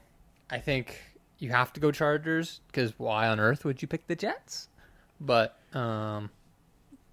[0.51, 1.01] I think
[1.38, 4.68] you have to go Chargers because why on earth would you pick the Jets?
[5.20, 6.31] But um,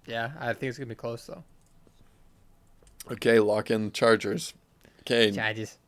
[0.06, 1.42] yeah, I think it's gonna be close though.
[3.10, 4.54] Okay, lock in Chargers.
[5.00, 5.78] Okay, Yeah, I just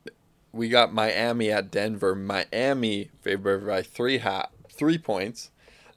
[0.53, 2.15] we got Miami at Denver.
[2.15, 5.51] Miami favored by three ha- three points.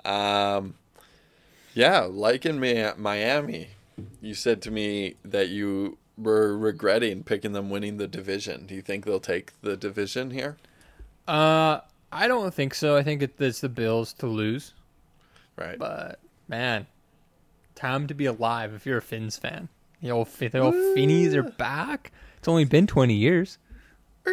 [0.06, 0.75] Um,
[1.73, 3.69] yeah, liking me at Miami.
[4.21, 8.66] You said to me that you were regretting picking them winning the division.
[8.66, 10.58] Do you think they'll take the division here?
[11.28, 11.80] uh,
[12.12, 12.96] I don't think so.
[12.98, 14.74] I think it's the Bills to lose.
[15.56, 15.78] Right.
[15.78, 16.88] But man,
[17.76, 19.70] time to be alive if you're a Finns fan.
[20.02, 22.12] The old, the old Finnies are back.
[22.38, 23.58] It's only been 20 years.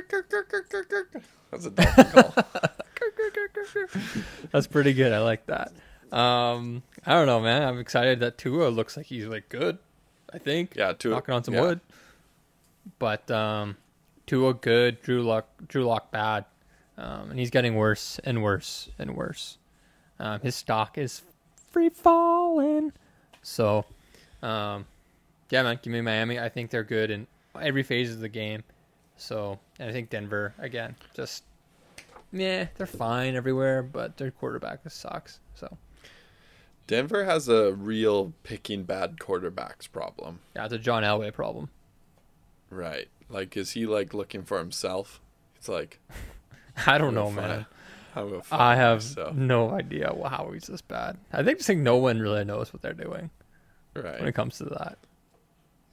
[1.50, 2.34] That's a dolphin call.
[4.52, 5.12] That's pretty good.
[5.12, 5.72] I like that.
[6.12, 7.62] Um, I don't know, man.
[7.62, 9.78] I'm excited that Tua looks like he's like good.
[10.36, 10.76] I think.
[10.76, 11.62] Yeah, Tua- knocking on some yeah.
[11.62, 11.80] wood.
[12.98, 13.76] But um,
[14.26, 16.44] Tua good, Drew Lock, Drew Lock bad,
[16.98, 19.58] um, and he's getting worse and worse and worse.
[20.20, 21.22] Um, his stock is
[21.70, 22.92] free falling.
[23.42, 23.84] So,
[24.42, 24.86] um,
[25.50, 26.38] yeah, man, give me Miami.
[26.38, 27.26] I think they're good in
[27.60, 28.62] every phase of the game.
[29.16, 31.44] So, and I think Denver again, just
[32.32, 35.40] yeah, they're fine everywhere, but their quarterback sucks.
[35.54, 35.76] So,
[36.86, 40.40] Denver has a real picking bad quarterbacks problem.
[40.54, 41.68] yeah, it's a John Elway problem.
[42.70, 43.08] Right.
[43.28, 45.20] Like, is he like looking for himself?
[45.56, 45.98] It's like,
[46.86, 47.66] I don't know, man.
[48.14, 49.34] I'm gonna find I have myself.
[49.36, 51.18] no idea how he's this bad.
[51.32, 53.30] I think just think no one really knows what they're doing
[53.94, 54.18] Right.
[54.20, 54.98] when it comes to that.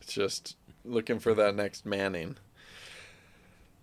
[0.01, 2.37] It's just looking for that next Manning.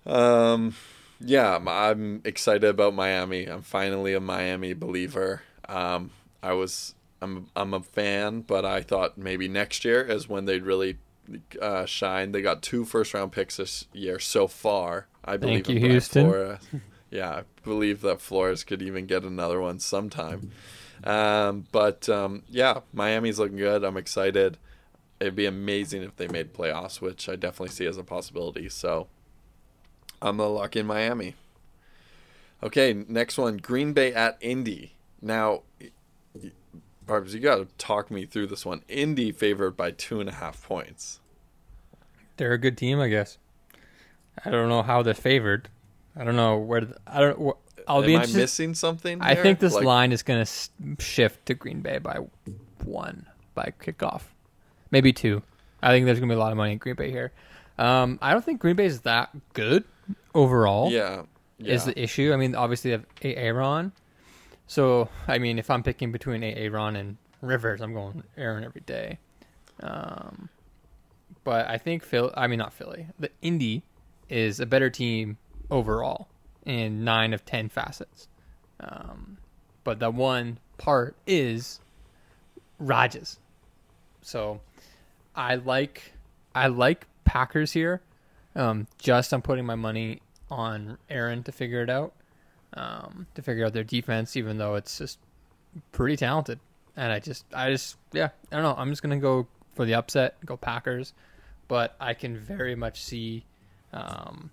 [0.06, 0.74] Um,
[1.20, 3.44] yeah, I'm excited about Miami.
[3.46, 5.42] I'm finally a Miami believer.
[5.68, 6.10] Um,
[6.42, 10.64] I was, I'm, I'm a fan, but I thought maybe next year is when they'd
[10.64, 10.98] really
[11.60, 12.32] uh, shine.
[12.32, 15.06] They got two first round picks this year so far.
[15.24, 16.26] I believe Thank you, in Houston.
[16.26, 16.58] Flores.
[17.12, 20.52] Yeah, I believe that Flores could even get another one sometime.
[21.02, 23.82] Um, but um, yeah, Miami's looking good.
[23.82, 24.58] I'm excited.
[25.18, 28.68] It'd be amazing if they made playoffs, which I definitely see as a possibility.
[28.68, 29.08] So
[30.22, 31.34] I'm gonna lock in Miami.
[32.62, 34.94] Okay, next one, Green Bay at Indy.
[35.20, 35.62] Now,
[37.06, 38.82] Barbs, you gotta talk me through this one.
[38.88, 41.20] Indy favored by two and a half points.
[42.36, 43.38] They're a good team, I guess.
[44.44, 45.68] I don't know how they're favored.
[46.16, 46.80] I don't know where.
[46.82, 47.38] th- I don't.
[47.38, 49.20] wh- I'll Am be I missing something?
[49.20, 50.70] I think this Like, line is going to
[51.02, 52.18] shift to Green Bay by
[52.84, 54.22] one by kickoff,
[54.90, 55.42] maybe two.
[55.82, 57.32] I think there's going to be a lot of money in Green Bay here.
[57.78, 59.84] Um, I don't think Green Bay is that good
[60.34, 60.90] overall.
[60.90, 61.22] Yeah,
[61.58, 61.74] yeah.
[61.74, 62.32] is the issue.
[62.32, 63.92] I mean, obviously they have Aaron.
[64.70, 69.18] So, I mean, if I'm picking between Aaron and Rivers, I'm going Aaron every day.
[69.82, 70.48] Um,
[71.42, 72.32] but I think Phil.
[72.36, 73.08] I mean, not Philly.
[73.18, 73.82] The Indy
[74.28, 75.38] is a better team
[75.72, 76.28] overall
[76.64, 78.28] in nine of ten facets.
[78.78, 79.38] Um,
[79.82, 81.80] but the one part is
[82.78, 83.40] Rodgers.
[84.22, 84.60] So,
[85.34, 86.12] I like
[86.54, 88.02] I like Packers here.
[88.54, 92.12] Um, just I'm putting my money on Aaron to figure it out.
[92.74, 95.18] Um, to figure out their defense, even though it's just
[95.90, 96.60] pretty talented.
[96.96, 98.74] And I just, I just, yeah, I don't know.
[98.78, 101.12] I'm just gonna go for the upset, go Packers.
[101.66, 103.44] But I can very much see
[103.92, 104.50] um,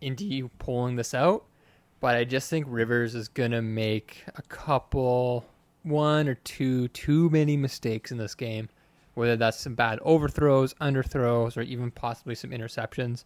[0.00, 1.44] Indy pulling this out.
[2.00, 5.44] But I just think Rivers is gonna make a couple,
[5.82, 8.68] one or two, too many mistakes in this game.
[9.14, 13.24] Whether that's some bad overthrows, underthrows, or even possibly some interceptions,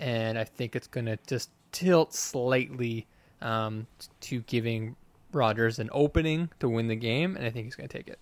[0.00, 3.06] and I think it's gonna just tilt slightly
[3.44, 3.86] um,
[4.22, 4.96] to giving
[5.32, 8.18] Rodgers an opening to win the game, and I think he's gonna take it.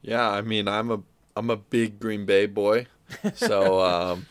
[0.00, 1.02] Yeah, I mean, I'm a
[1.36, 2.86] I'm a big Green Bay boy,
[3.34, 4.26] so um,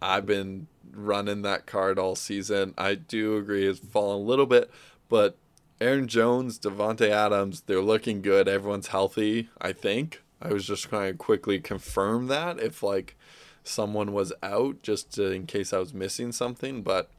[0.00, 2.74] I've been running that card all season.
[2.78, 4.70] I do agree it's fallen a little bit,
[5.08, 5.36] but
[5.80, 8.48] Aaron Jones, Davante Adams, they're looking good.
[8.48, 9.50] Everyone's healthy.
[9.60, 10.22] I think.
[10.40, 13.16] I was just trying to quickly confirm that if like
[13.64, 17.10] someone was out, just to, in case I was missing something, but.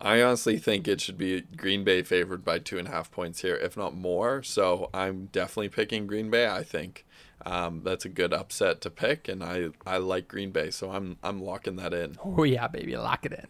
[0.00, 3.42] I honestly think it should be Green Bay favored by two and a half points
[3.42, 4.42] here, if not more.
[4.42, 6.48] So I'm definitely picking Green Bay.
[6.48, 7.06] I think
[7.46, 11.16] um, that's a good upset to pick, and I, I like Green Bay, so I'm
[11.22, 12.16] I'm locking that in.
[12.24, 13.46] Oh yeah, baby, lock it in.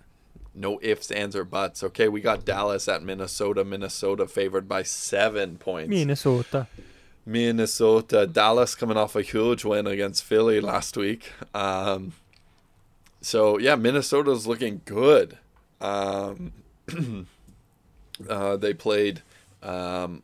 [0.55, 1.83] No ifs, ands, or buts.
[1.83, 3.65] Okay, we got Dallas at Minnesota.
[3.65, 5.91] Minnesota favored by seven points.
[5.91, 6.69] Minnesota.
[7.27, 8.27] Minnesota.
[8.27, 11.33] Dallas coming off a huge win against Philly last week.
[11.53, 12.13] Um,
[13.21, 15.39] so yeah, Minnesota's looking good.
[15.85, 16.53] Um,
[18.29, 19.23] uh, they played
[19.63, 20.23] um,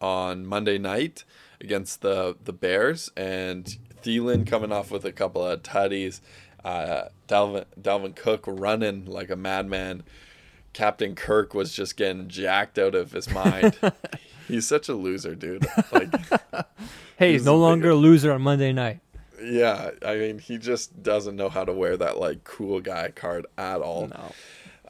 [0.00, 1.24] on Monday night
[1.60, 6.20] against the the Bears, and Thielen coming off with a couple of tutties.
[6.64, 10.02] Uh, Dalvin Dalvin Cook running like a madman.
[10.72, 13.78] Captain Kirk was just getting jacked out of his mind.
[14.48, 15.66] He's such a loser, dude.
[15.90, 16.14] Like,
[17.18, 19.00] Hey, he's no longer a loser on Monday night.
[19.42, 23.46] yeah, I mean, he just doesn't know how to wear that like cool guy card
[23.56, 24.08] at all.
[24.08, 24.32] No.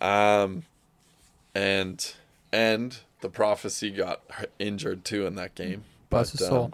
[0.01, 0.65] Um,
[1.55, 2.15] and
[2.53, 4.23] and the prophecy got
[4.59, 5.85] injured too in that game.
[6.11, 6.73] Bust his soul.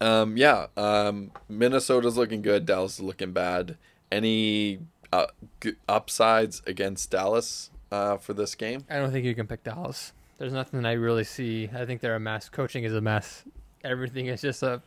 [0.00, 0.66] Um, um, yeah.
[0.76, 2.66] Um, Minnesota's looking good.
[2.66, 3.76] Dallas is looking bad.
[4.10, 4.80] Any
[5.12, 5.26] uh,
[5.60, 8.84] g- upsides against Dallas uh, for this game?
[8.88, 10.12] I don't think you can pick Dallas.
[10.38, 11.68] There's nothing I really see.
[11.74, 12.48] I think they're a mess.
[12.48, 13.44] Coaching is a mess.
[13.84, 14.80] Everything is just a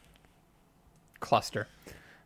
[1.19, 1.67] cluster.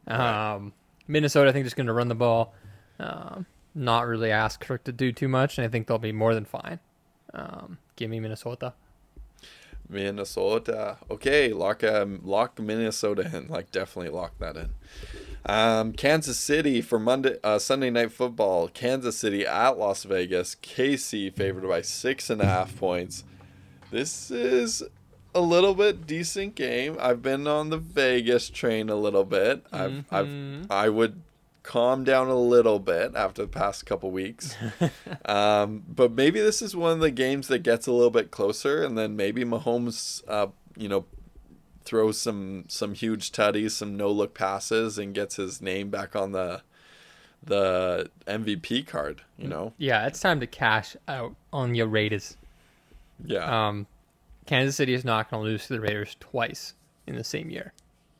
[0.07, 0.71] Um,
[1.07, 2.53] Minnesota, I think, just going to run the ball,
[2.99, 3.45] um,
[3.77, 6.45] not really ask Kirk to do too much, and I think they'll be more than
[6.45, 6.79] fine.
[7.33, 8.73] Um, give me Minnesota.
[9.89, 10.97] Minnesota.
[11.09, 13.47] Okay, lock um, lock Minnesota in.
[13.47, 14.69] Like definitely lock that in.
[15.45, 18.67] Um, Kansas City for Monday uh, Sunday night football.
[18.67, 20.55] Kansas City at Las Vegas.
[20.55, 23.23] KC favored by six and a half points.
[23.91, 24.83] This is
[25.33, 26.97] a little bit decent game.
[26.99, 29.65] I've been on the Vegas train a little bit.
[29.71, 31.21] I've I've I would
[31.67, 34.55] calm down a little bit after the past couple weeks.
[35.25, 38.83] um, but maybe this is one of the games that gets a little bit closer,
[38.83, 41.05] and then maybe Mahomes, uh, you know,
[41.83, 46.31] throws some some huge tutties, some no look passes, and gets his name back on
[46.31, 46.61] the
[47.43, 49.23] the MVP card.
[49.37, 52.37] You know, Yeah, it's time to cash out on your Raiders.
[53.25, 53.87] yeah, Um,
[54.45, 56.73] Kansas City is not going to lose to the Raiders twice
[57.05, 57.73] in the same year.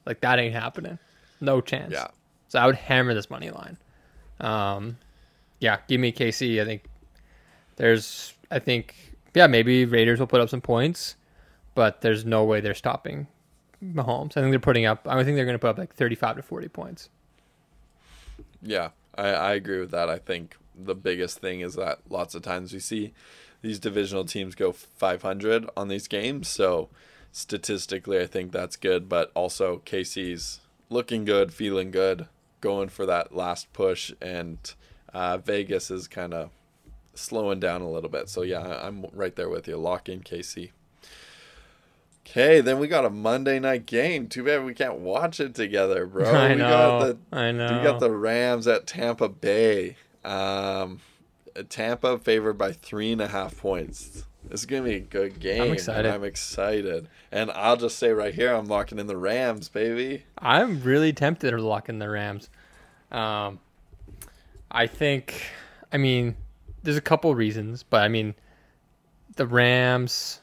[0.05, 0.99] Like that ain't happening.
[1.39, 1.93] No chance.
[1.93, 2.07] yeah.
[2.47, 3.77] So I would hammer this money line.
[4.39, 4.97] Um,
[5.60, 6.62] yeah, give me KC.
[6.62, 6.83] I think
[7.75, 8.95] there's, I think,
[9.33, 11.15] yeah, maybe Raiders will put up some points,
[11.75, 13.27] but there's no way they're stopping
[13.83, 14.38] Mahomes.
[14.38, 15.07] I think they're putting up.
[15.07, 17.10] I think they're going to put up like 35 to 40 points.
[18.62, 20.10] Yeah, I, I agree with that.
[20.10, 23.13] I think the biggest thing is that lots of times we see
[23.62, 26.47] these divisional teams go 500 on these games.
[26.47, 26.89] So
[27.31, 29.10] statistically, I think that's good.
[29.10, 32.27] But also, KC's looking good, feeling good,
[32.67, 34.12] going for that last push.
[34.21, 34.58] And
[35.13, 36.49] uh, Vegas is kind of
[37.13, 38.27] slowing down a little bit.
[38.27, 39.77] So yeah, I'm right there with you.
[39.77, 40.71] Lock in KC.
[42.25, 44.27] Okay, then we got a Monday night game.
[44.27, 46.25] Too bad we can't watch it together, bro.
[46.30, 46.69] I we know.
[46.69, 46.99] got
[47.32, 47.77] the I know.
[47.77, 49.95] you got the Rams at Tampa Bay.
[50.25, 50.99] Um,
[51.63, 54.24] Tampa favored by three and a half points.
[54.50, 55.63] This is gonna be a good game.
[55.63, 56.10] and excited.
[56.12, 60.24] I'm excited, and I'll just say right here, I'm locking in the Rams, baby.
[60.38, 62.50] I'm really tempted to lock in the Rams.
[63.12, 63.60] Um,
[64.72, 65.41] I think,
[65.91, 66.36] I mean,
[66.84, 68.36] there's a couple reasons, but I mean,
[69.36, 70.41] the Rams.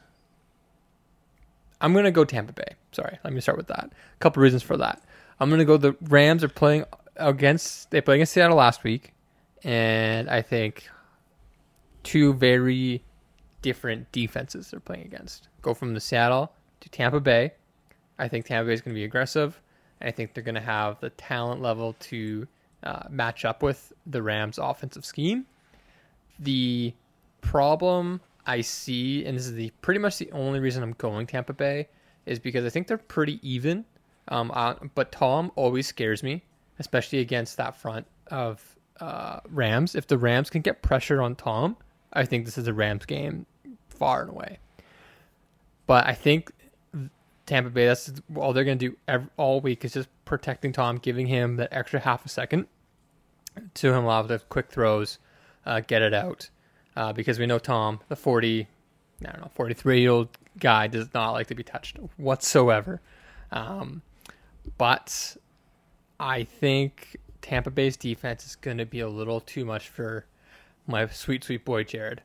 [1.81, 2.75] I'm gonna go Tampa Bay.
[2.91, 3.85] Sorry, let me start with that.
[3.85, 5.01] A couple reasons for that.
[5.39, 5.77] I'm gonna go.
[5.77, 6.85] The Rams are playing
[7.17, 7.91] against.
[7.91, 9.13] They played against Seattle last week,
[9.63, 10.87] and I think
[12.05, 13.03] two very
[13.61, 15.49] different defenses they're playing against.
[15.61, 17.51] Go from the Seattle to Tampa Bay.
[18.17, 19.59] I think Tampa Bay is going to be aggressive.
[19.99, 22.47] And I think they're going to have the talent level to
[22.83, 25.45] uh, match up with the Rams' offensive scheme.
[26.39, 26.93] The
[27.41, 31.53] problem I see, and this is the pretty much the only reason I'm going Tampa
[31.53, 31.87] Bay,
[32.25, 33.83] is because I think they're pretty even.
[34.27, 36.43] Um, uh, but Tom always scares me,
[36.79, 38.63] especially against that front of
[38.99, 39.95] uh, Rams.
[39.95, 41.77] If the Rams can get pressure on Tom,
[42.15, 43.45] I think this is a Rams game
[43.89, 44.59] far and away.
[45.87, 46.51] But I think
[47.45, 50.97] Tampa Bay, that's all they're going to do ev all week is just protecting Tom,
[50.97, 52.67] giving him that extra half a second
[53.75, 55.19] to him allow the quick throws,
[55.65, 56.49] uh, get it out.
[56.95, 58.67] Uh, because we know Tom, the 40,
[59.21, 63.01] I don't know, 43 year old guy, does not like to be touched whatsoever.
[63.51, 64.01] Um,
[64.77, 65.35] but
[66.19, 70.25] I think Tampa Bay's defense is going to be a little too much for
[70.87, 72.21] my sweet, sweet boy Jared.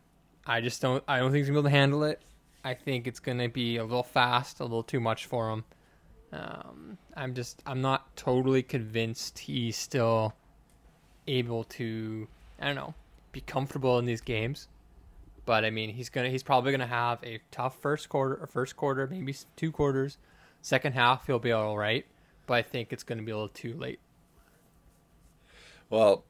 [0.47, 1.03] I just don't.
[1.07, 2.21] I don't think he's gonna be able to handle it.
[2.65, 5.65] I think it's gonna be a little fast, a little too much for him.
[6.33, 7.63] Um, I'm just.
[7.67, 10.35] I'm not totally convinced he's still
[11.27, 12.29] able to.
[12.61, 12.95] I don't know,
[13.33, 14.69] be comfortable in these games.
[15.47, 16.29] But I mean, he's gonna.
[16.29, 20.19] He's probably gonna have a tough first quarter, or first quarter, maybe two quarters.
[20.63, 22.05] Second half, he'll be all right.
[22.47, 24.01] But I think it's gonna be a little too late.
[25.91, 26.25] Well,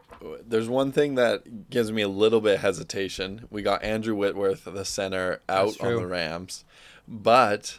[0.47, 3.47] there's one thing that gives me a little bit hesitation.
[3.51, 6.65] We got Andrew Whitworth, the center, out on the Rams,
[7.07, 7.79] but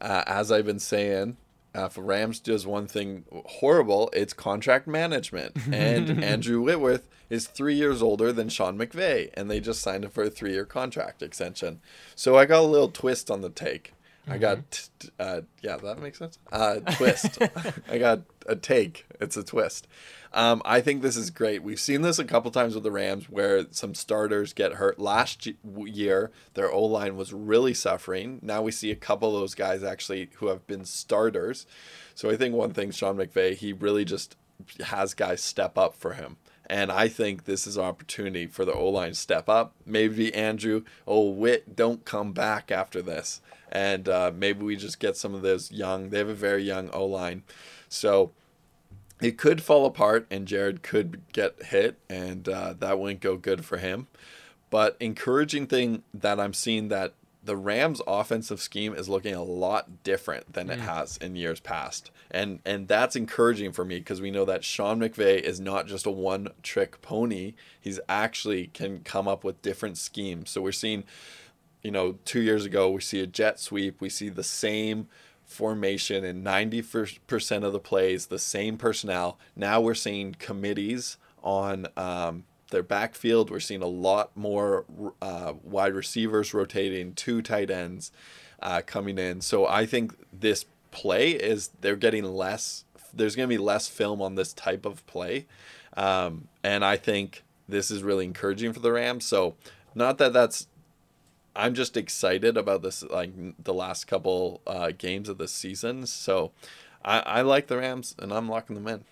[0.00, 1.36] uh, as I've been saying,
[1.76, 5.56] uh, if Rams does one thing horrible, it's contract management.
[5.72, 10.10] And Andrew Whitworth is three years older than Sean McVay, and they just signed him
[10.10, 11.80] for a three-year contract extension.
[12.14, 13.92] So I got a little twist on the take.
[14.26, 16.38] I got, t- t- uh, yeah, that makes sense.
[16.52, 17.38] Uh, twist.
[17.90, 19.06] I got a take.
[19.20, 19.86] It's a twist.
[20.32, 21.62] Um, I think this is great.
[21.62, 24.98] We've seen this a couple times with the Rams where some starters get hurt.
[24.98, 28.38] Last year, their O line was really suffering.
[28.42, 31.66] Now we see a couple of those guys actually who have been starters.
[32.14, 34.36] So I think one thing, Sean McVay, he really just
[34.84, 36.36] has guys step up for him.
[36.70, 39.74] And I think this is an opportunity for the O line step up.
[39.86, 43.40] Maybe Andrew, oh, Wit, don't come back after this.
[43.72, 46.90] And uh, maybe we just get some of those young, they have a very young
[46.90, 47.44] O line.
[47.88, 48.32] So
[49.20, 53.64] it could fall apart and Jared could get hit, and uh, that wouldn't go good
[53.64, 54.06] for him.
[54.70, 60.02] But encouraging thing that I'm seeing that the Rams' offensive scheme is looking a lot
[60.02, 64.30] different than it has in years past, and and that's encouraging for me because we
[64.30, 67.54] know that Sean McVay is not just a one-trick pony.
[67.80, 70.50] He's actually can come up with different schemes.
[70.50, 71.04] So we're seeing
[71.82, 74.00] you know, two years ago, we see a jet sweep.
[74.00, 75.08] We see the same
[75.48, 79.38] formation in 90% of the plays, the same personnel.
[79.56, 83.50] Now we're seeing committees on um, their backfield.
[83.50, 84.84] We're seeing a lot more
[85.20, 88.12] uh, wide receivers rotating, two tight ends
[88.60, 89.40] uh, coming in.
[89.40, 92.84] So I think this play is they're getting less.
[93.12, 95.46] There's going to be less film on this type of play,
[95.96, 99.24] um, and I think this is really encouraging for the Rams.
[99.24, 99.56] So
[99.94, 100.66] not that that's.
[101.58, 103.32] I'm just excited about this, like
[103.62, 106.06] the last couple uh, games of the season.
[106.06, 106.52] So
[107.04, 109.04] I, I like the Rams, and I'm locking them in.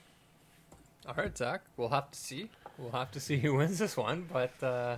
[1.09, 1.63] All right, Zach.
[1.77, 2.51] We'll have to see.
[2.79, 4.97] We'll have to see who wins this one, but uh,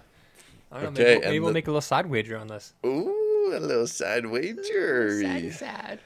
[0.71, 1.01] I don't know.
[1.01, 2.75] Okay, Maybe, maybe and we'll the- make a little side wager on this.
[2.85, 5.21] Ooh, a little side wager.
[5.23, 6.01] Sad, sad.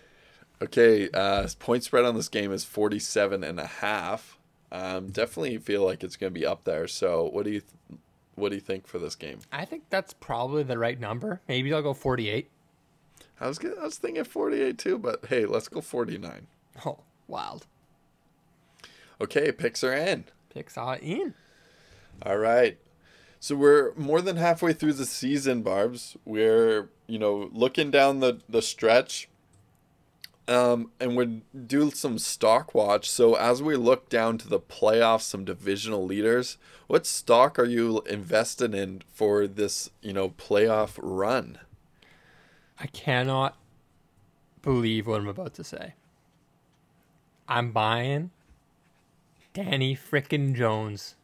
[0.62, 4.38] Okay, uh, point spread on this game is 47 and a half.
[4.70, 6.86] Um, definitely feel like it's going to be up there.
[6.86, 8.00] So, what do you th-
[8.34, 9.40] what do you think for this game?
[9.52, 11.40] I think that's probably the right number.
[11.48, 12.48] Maybe I'll go 48.
[13.40, 16.46] I was gonna, I was thinking 48 too, but hey, let's go 49.
[16.86, 17.66] Oh, wild.
[19.20, 20.24] Okay, picks are in.
[20.48, 21.34] Picks are in.
[22.24, 22.78] All right.
[23.40, 26.16] So we're more than halfway through the season, Barbs.
[26.24, 29.28] We're, you know, looking down the, the stretch.
[30.48, 33.08] Um, and we're do some stock watch.
[33.08, 38.00] So as we look down to the playoffs, some divisional leaders, what stock are you
[38.02, 41.58] invested in for this, you know, playoff run?
[42.78, 43.56] I cannot
[44.62, 45.94] believe what I'm about to say.
[47.48, 48.30] I'm buying
[49.54, 51.14] Danny frickin' Jones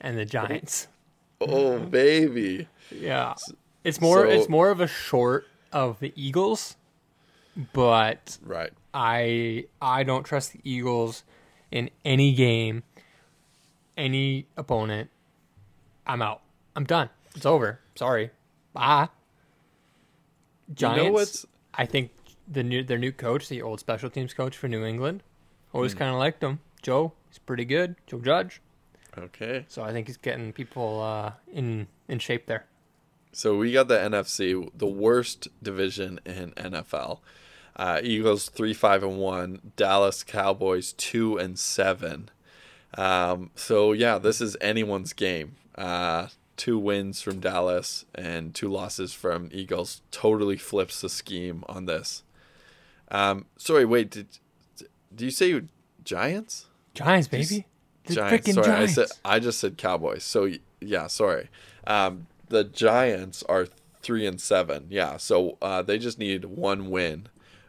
[0.00, 0.86] and the Giants.
[1.42, 2.68] Oh baby.
[2.90, 3.34] Yeah.
[3.82, 6.76] It's more So- it's more of a short of the Eagles,
[7.72, 8.72] but Right.
[8.94, 11.24] I I don't trust the Eagles
[11.70, 12.82] in any game,
[13.96, 15.10] any opponent.
[16.06, 16.42] I'm out.
[16.74, 17.10] I'm done.
[17.36, 17.80] It's over.
[17.94, 18.30] Sorry.
[18.72, 19.08] Bye.
[20.74, 21.12] Giants.
[21.12, 22.10] what's- I think
[22.48, 25.22] the new their new coach, the old special teams coach for New England,
[25.72, 26.60] always kind of liked him.
[26.82, 27.94] Joe, he's pretty good.
[28.06, 28.60] Joe Judge.
[29.16, 29.64] Okay.
[29.68, 32.66] So I think he's getting people uh, in in shape there.
[33.32, 37.20] So we got the NFC, the worst division in NFL.
[37.76, 42.28] Uh, Eagles three five and one, Dallas Cowboys two and seven.
[42.94, 45.56] Um, so yeah, this is anyone's game.
[45.76, 51.86] Uh, two wins from Dallas and two losses from Eagles totally flips the scheme on
[51.86, 52.22] this.
[53.10, 54.26] Um, sorry, wait, did
[55.14, 55.62] do you say
[56.04, 56.66] Giants?
[56.94, 57.66] Giants, baby.
[58.04, 58.52] The Giants.
[58.52, 58.98] Sorry, Giants.
[58.98, 60.24] I said I just said Cowboys.
[60.24, 60.50] So
[60.80, 61.48] yeah, sorry.
[61.86, 63.66] Um, the Giants are
[64.02, 64.86] three and seven.
[64.90, 67.28] Yeah, so uh, they just need one win,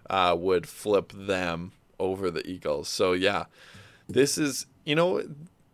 [0.10, 2.90] uh, would flip them over the Eagles.
[2.90, 3.46] So yeah,
[4.10, 5.24] this is you know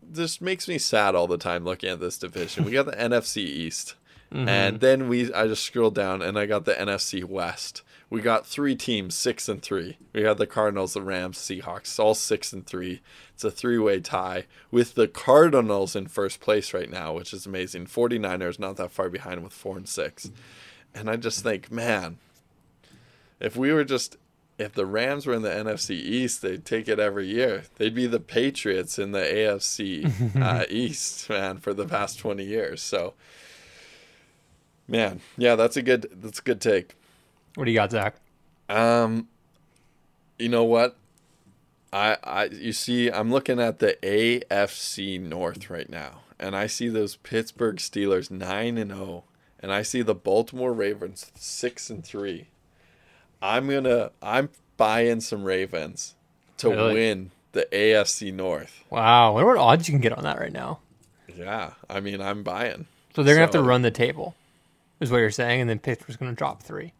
[0.01, 2.65] this makes me sad all the time looking at this division.
[2.65, 3.95] We got the NFC East,
[4.31, 7.81] and then we I just scrolled down and I got the NFC West.
[8.09, 9.97] We got three teams, six and three.
[10.13, 13.01] We got the Cardinals, the Rams, Seahawks, all six and three.
[13.33, 17.45] It's a three way tie with the Cardinals in first place right now, which is
[17.45, 17.87] amazing.
[17.87, 20.31] 49ers not that far behind with four and six.
[20.95, 22.17] And I just think, man,
[23.41, 24.17] if we were just
[24.57, 27.63] if the Rams were in the NFC East, they'd take it every year.
[27.75, 32.81] They'd be the Patriots in the AFC uh, East, man, for the past 20 years.
[32.81, 33.13] So,
[34.87, 36.95] man, yeah, that's a good that's a good take.
[37.57, 38.15] What do you got, Zach?
[38.69, 39.27] Um,
[40.37, 40.95] you know what?
[41.91, 46.87] I I you see, I'm looking at the AFC North right now, and I see
[46.87, 49.23] those Pittsburgh Steelers nine and zero,
[49.59, 52.47] and I see the Baltimore Ravens six and three.
[53.41, 56.13] I'm gonna I'm buying some Ravens
[56.57, 56.93] to Really?
[56.93, 58.83] win the AFC North.
[58.91, 60.79] Wow, I wonder what odds you can get on that right now.
[61.35, 62.85] Yeah, I mean I'm buying.
[63.15, 64.35] So they're gonna have to run the table,
[64.99, 66.93] is what you're saying, and then Pittsburgh's gonna drop three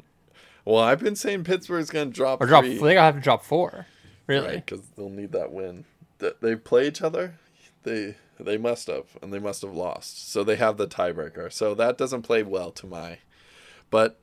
[0.68, 2.66] Well, I've been saying Pittsburgh's gonna drop or drop.
[2.66, 2.78] three.
[2.78, 3.86] They have to drop four.
[4.28, 4.58] Really?
[4.58, 5.86] because they'll need that win.
[6.20, 7.36] Th- They play each other.
[7.84, 10.30] They they must have, and they must have lost.
[10.30, 11.52] So they have the tiebreaker.
[11.54, 13.20] So that doesn't play well to my.
[13.90, 14.20] But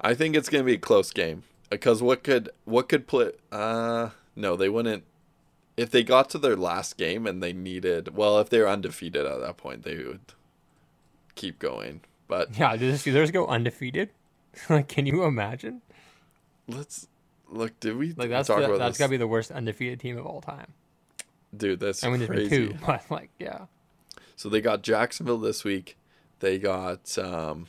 [0.00, 3.32] I think it's gonna be a close game because what could what could play?
[3.50, 5.02] Uh, no, they wouldn't.
[5.76, 9.40] If they got to their last game and they needed, well, if they're undefeated at
[9.40, 10.20] that point, they would
[11.34, 12.02] keep going.
[12.28, 14.10] But Yeah, do the Steelers go undefeated?
[14.68, 15.82] like, can you imagine?
[16.68, 17.06] Let's
[17.48, 17.78] look.
[17.80, 18.98] Did we Like that's talk the, about that's this?
[18.98, 20.72] gotta be the worst undefeated team of all time.
[21.56, 22.68] Dude, that's I mean, there's crazy.
[22.68, 23.66] two, but like, yeah.
[24.36, 25.96] So they got Jacksonville this week.
[26.40, 27.66] They got um,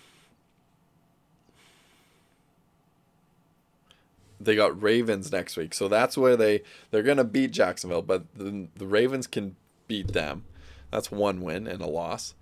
[4.40, 5.74] they got Ravens next week.
[5.74, 9.56] So that's where they they're gonna beat Jacksonville, but the the Ravens can
[9.88, 10.46] beat them.
[10.92, 12.34] That's one win and a loss.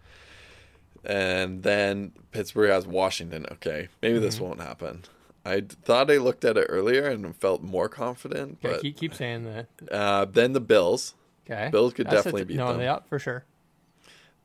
[1.04, 3.46] And then Pittsburgh has Washington.
[3.54, 4.24] Okay, maybe Mm-hmm.
[4.26, 5.04] this won't happen.
[5.48, 9.14] I thought I looked at it earlier and felt more confident, Okay, but keep, keep
[9.14, 9.68] saying that.
[9.92, 11.14] uh, then the Bills.
[11.50, 11.70] Okay.
[11.72, 12.82] Bills could That's a- definitely beat no, them.
[12.82, 13.46] yeah, for sure.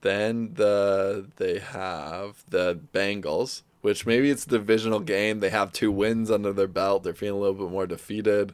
[0.03, 5.41] Then the they have the Bengals, which maybe it's a divisional game.
[5.41, 7.05] They have two wins under their belt.
[7.05, 8.53] They're feeling a little bit more defeated.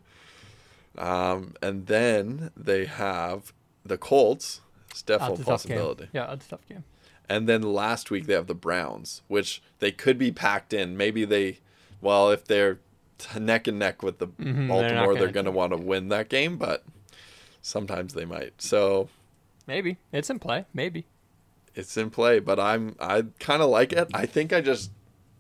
[0.96, 3.52] Um, and then they have
[3.84, 4.60] the Colts.
[4.90, 6.08] It's definitely a a possibility.
[6.12, 6.84] Yeah, that's a tough game.
[7.28, 10.96] And then last week they have the Browns, which they could be packed in.
[10.96, 11.58] Maybe they,
[12.00, 12.78] well, if they're
[13.38, 16.28] neck and neck with the Mm-hmm, Baltimore, they're gonna going to want to win that
[16.28, 16.84] game, but
[17.62, 18.60] sometimes they might.
[18.62, 19.08] So
[19.66, 20.64] Maybe it's in play.
[20.72, 21.06] Maybe.
[21.74, 24.08] it's in play, but I'm I kind of like it.
[24.14, 24.90] I think I just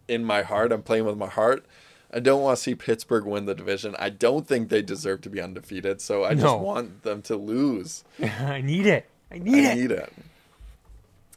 [0.08, 1.64] in my heart I'm playing with my heart.
[2.12, 3.94] I don't want to see Pittsburgh win the division.
[3.98, 6.40] I don't think they deserve to be undefeated, so I No.
[6.42, 8.02] just want them to lose.
[8.22, 9.06] I need it.
[9.30, 9.74] I need I it.
[9.76, 10.12] need it.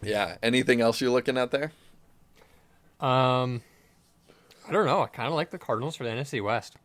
[0.01, 0.37] Yeah.
[0.41, 1.71] Anything else you're looking at there?
[3.01, 3.61] Um,
[4.67, 5.01] I don't know.
[5.01, 6.75] I kind of like the Cardinals for the NFC West.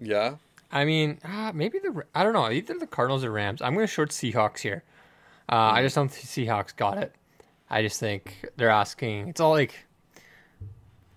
[0.00, 0.36] Yeah.
[0.72, 3.60] I mean, ah, maybe the I don't know either the Cardinals or Rams.
[3.60, 4.84] I'm going to short Seahawks here.
[5.50, 7.14] Uh, I just don't think Seahawks got it.
[7.68, 9.28] I just think they're asking.
[9.28, 9.86] It's all like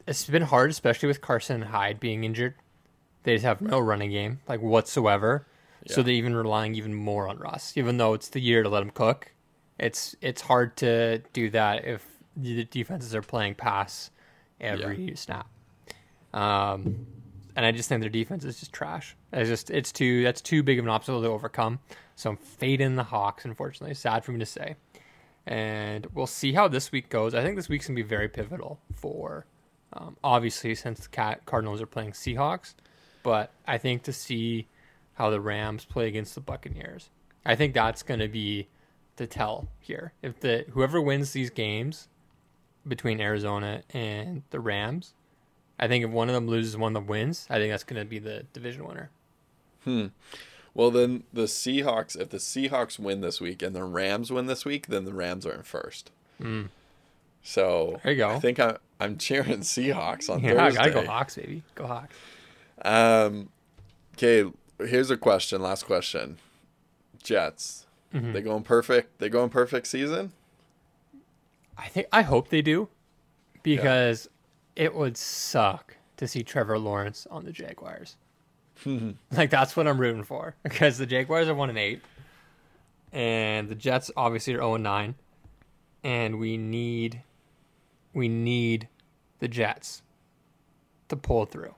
[0.08, 2.56] it's been hard, especially with Carson and Hyde being injured.
[3.24, 5.48] They just have no running game like whatsoever.
[5.86, 8.82] So they're even relying even more on Russ, even though it's the year to let
[8.82, 9.34] him cook.
[9.78, 12.06] It's it's hard to do that if
[12.38, 14.10] the defenses are playing pass
[14.62, 15.48] every snap.
[16.34, 17.06] Um,
[17.56, 19.16] and I just think their defense is just trash.
[19.32, 21.80] It's just it's too that's too big of an obstacle to overcome.
[22.16, 23.46] So I'm fading the Hawks.
[23.46, 24.76] Unfortunately, sad for me to say.
[25.46, 27.36] And we'll see how this week goes.
[27.36, 29.46] I think this week's gonna be very pivotal for,
[29.92, 32.76] um, obviously since the Cat Cardinals are playing Seahawks,
[33.24, 34.68] but I think to see
[35.16, 37.10] how the Rams play against the Buccaneers.
[37.46, 38.70] I think that's gonna be
[39.18, 40.14] the tell here.
[40.22, 42.08] If the whoever wins these games
[42.88, 45.14] between Arizona and the Rams,
[45.80, 47.48] I think if one of them loses, one of them wins.
[47.50, 49.10] I think that's going to be the division winner.
[49.84, 50.08] Hmm.
[50.74, 54.66] Well, then the Seahawks, if the Seahawks win this week and the Rams win this
[54.66, 56.12] week, then the Rams are in first.
[56.42, 56.64] Hmm.
[57.44, 58.00] So.
[58.04, 58.30] There you go.
[58.30, 60.78] I think I, I'm cheering Seahawks on Yeah, Thursday.
[60.80, 61.64] gotta go Hawks, baby.
[61.76, 62.16] Go Hawks.
[62.84, 63.50] Um,
[64.16, 64.50] okay,
[64.80, 65.62] here's a question.
[65.62, 66.38] Last question.
[67.22, 67.86] Jets.
[68.14, 68.34] Mm-hmm.
[68.34, 69.20] They going perfect?
[69.20, 70.32] They going perfect season?
[71.78, 72.90] I think I hope they do,
[73.64, 74.30] because
[74.76, 78.18] it would suck to see Trevor Lawrence on the Jaguars.
[78.86, 79.12] Mm-hmm.
[79.38, 82.02] like that's what I'm rooting for because the Jaguars are one and eight,
[83.12, 85.16] and the Jets obviously are zero and nine,
[86.04, 87.22] and we need,
[88.14, 88.88] we need,
[89.40, 90.02] the Jets,
[91.10, 91.76] to pull through.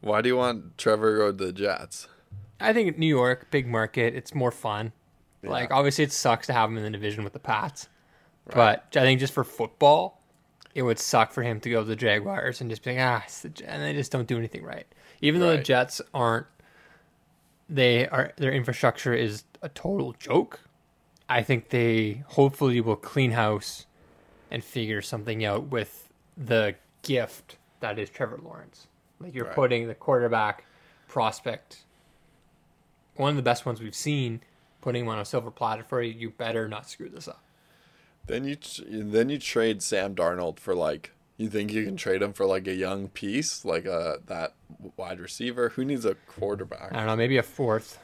[0.00, 2.08] Why do you want Trevor to go to the Jets?
[2.60, 4.92] I think New York, big market, it's more fun.
[5.42, 7.88] Like obviously it sucks to have him in the division with the Pats.
[8.52, 10.22] But I think just for football,
[10.74, 13.22] it would suck for him to go to the Jaguars and just be like, ah,
[13.24, 14.86] it's the J-" and they just don't do anything right.
[15.20, 16.46] Even though the Jets aren't
[17.68, 20.60] they are their infrastructure is a total joke.
[21.28, 23.86] I think they hopefully will clean house
[24.50, 28.86] and figure something out with the gift that is Trevor Lawrence.
[29.20, 29.54] Like you're Right.
[29.54, 30.64] putting the quarterback
[31.08, 31.84] prospect,
[33.16, 34.42] one of the best ones we've seen,
[34.82, 36.12] putting him on a silver platter for you.
[36.12, 37.42] You better not screw this up.
[38.26, 38.56] Then you
[38.88, 42.66] then you trade Sam Darnold for like you think you can trade him for like
[42.66, 44.54] a young piece like a that
[44.96, 46.92] wide receiver who needs a quarterback.
[46.92, 47.98] I don't know, maybe a fourth.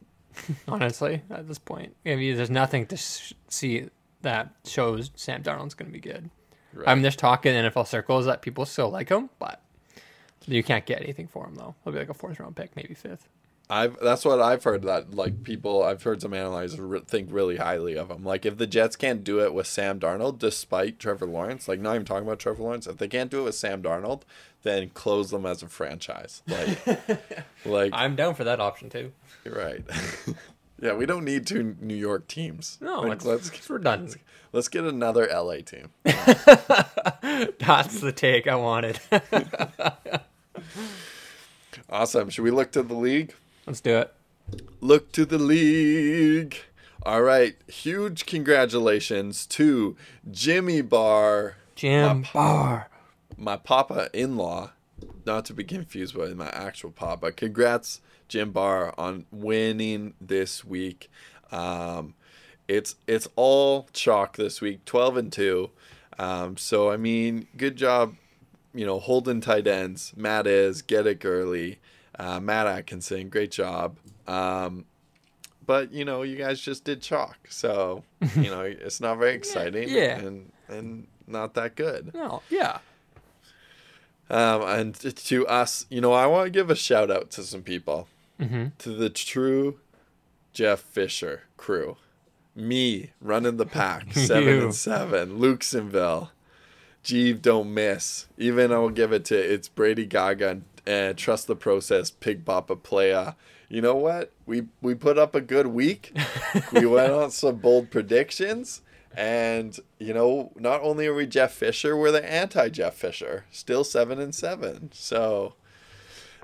[0.68, 3.88] Honestly, at this point, maybe there's nothing to sh- see
[4.22, 6.28] that shows Sam Darnold's going to be good.
[6.74, 6.88] Right.
[6.88, 9.62] I mean, there's talk in NFL circles that people still like him, but
[10.46, 11.74] you can't get anything for him though.
[11.84, 13.28] He'll be like a fourth round pick, maybe fifth.
[13.68, 17.56] I've that's what I've heard that like people I've heard some analyzers re- think really
[17.56, 18.22] highly of him.
[18.22, 21.94] Like if the Jets can't do it with Sam Darnold, despite Trevor Lawrence, like not
[21.96, 24.22] even talking about Trevor Lawrence, if they can't do it with Sam Darnold,
[24.62, 26.42] then close them as a franchise.
[26.46, 26.78] Like,
[27.66, 29.10] like I'm down for that option too.
[29.44, 29.82] you're right.
[30.80, 32.78] yeah, we don't need two New York teams.
[32.80, 34.16] No, Like, it's, let's it's redundant.
[34.52, 35.88] let's get another LA team.
[36.04, 39.00] That's the take I wanted.
[41.88, 42.30] Awesome.
[42.30, 43.34] Should we look to the league?
[43.66, 44.12] Let's do it.
[44.80, 46.56] Look to the league.
[47.02, 47.56] All right.
[47.66, 49.96] Huge congratulations to
[50.30, 52.88] Jimmy Barr, Jim Barr.
[53.36, 54.70] my papa in law,
[55.24, 57.32] not to be confused with my actual papa.
[57.32, 61.10] Congrats, Jim Barr, on winning this week.
[61.50, 62.14] Um,
[62.68, 65.70] it's it's all chalk this week, twelve and two.
[66.18, 68.16] Um, so I mean, good job,
[68.74, 70.12] you know, holding tight ends.
[70.16, 71.78] Matt is get it Gurley,
[72.18, 73.96] uh, Matt Atkinson, great job.
[74.26, 74.84] Um,
[75.66, 78.04] but you know, you guys just did chalk, so
[78.36, 79.88] you know, it's not very exciting.
[79.88, 80.18] yeah.
[80.18, 82.12] and and not that good.
[82.14, 82.78] No, yeah.
[84.28, 87.62] Um, and to us, you know, I want to give a shout out to some
[87.62, 88.08] people,
[88.40, 88.66] Mm-hmm.
[88.78, 89.78] to the true
[90.52, 91.96] Jeff Fisher crew,
[92.54, 96.30] me running the pack, seven and seven, Luxonville,
[97.02, 98.26] Jeeve don't miss.
[98.36, 102.76] Even I'll give it to it's Brady Gaga and uh, trust the process, Pig Papa
[102.76, 103.34] Playa.
[103.68, 104.32] You know what?
[104.46, 106.16] We we put up a good week.
[106.72, 108.82] we went on some bold predictions.
[109.16, 113.46] And you know, not only are we Jeff Fisher, we're the anti Jeff Fisher.
[113.50, 114.90] Still seven and seven.
[114.92, 115.54] So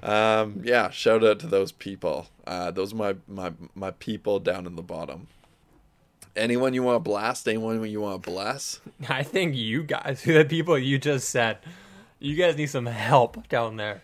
[0.03, 2.29] um, yeah, shout out to those people.
[2.47, 5.29] Uh, those are my, my my people down in the bottom.
[6.35, 7.47] Anyone you want to blast?
[7.47, 8.81] Anyone you want to bless?
[9.09, 11.59] I think you guys, the people you just said,
[12.19, 14.03] you guys need some help down there.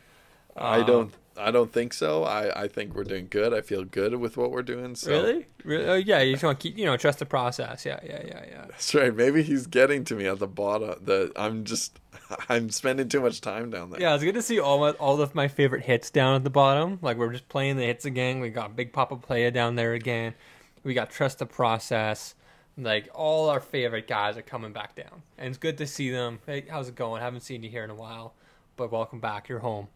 [0.58, 1.14] I um, don't.
[1.38, 2.24] I don't think so.
[2.24, 3.54] I, I think we're doing good.
[3.54, 4.96] I feel good with what we're doing.
[4.96, 5.10] So.
[5.12, 5.46] Really?
[5.62, 5.86] Really?
[5.86, 6.20] Oh, yeah.
[6.20, 7.86] You just want to keep, you know, trust the process.
[7.86, 8.64] Yeah, yeah, yeah, yeah.
[8.68, 9.14] That's right.
[9.14, 10.96] Maybe he's getting to me at the bottom.
[11.04, 12.00] That I'm just
[12.48, 14.00] I'm spending too much time down there.
[14.00, 16.50] Yeah, it's good to see all my, all of my favorite hits down at the
[16.50, 16.98] bottom.
[17.02, 18.40] Like we're just playing the hits again.
[18.40, 20.34] We got Big Papa Playa down there again.
[20.82, 22.34] We got Trust the Process.
[22.76, 26.38] Like all our favorite guys are coming back down, and it's good to see them.
[26.46, 27.20] Hey, how's it going?
[27.20, 28.34] haven't seen you here in a while,
[28.76, 29.48] but welcome back.
[29.48, 29.88] You're home.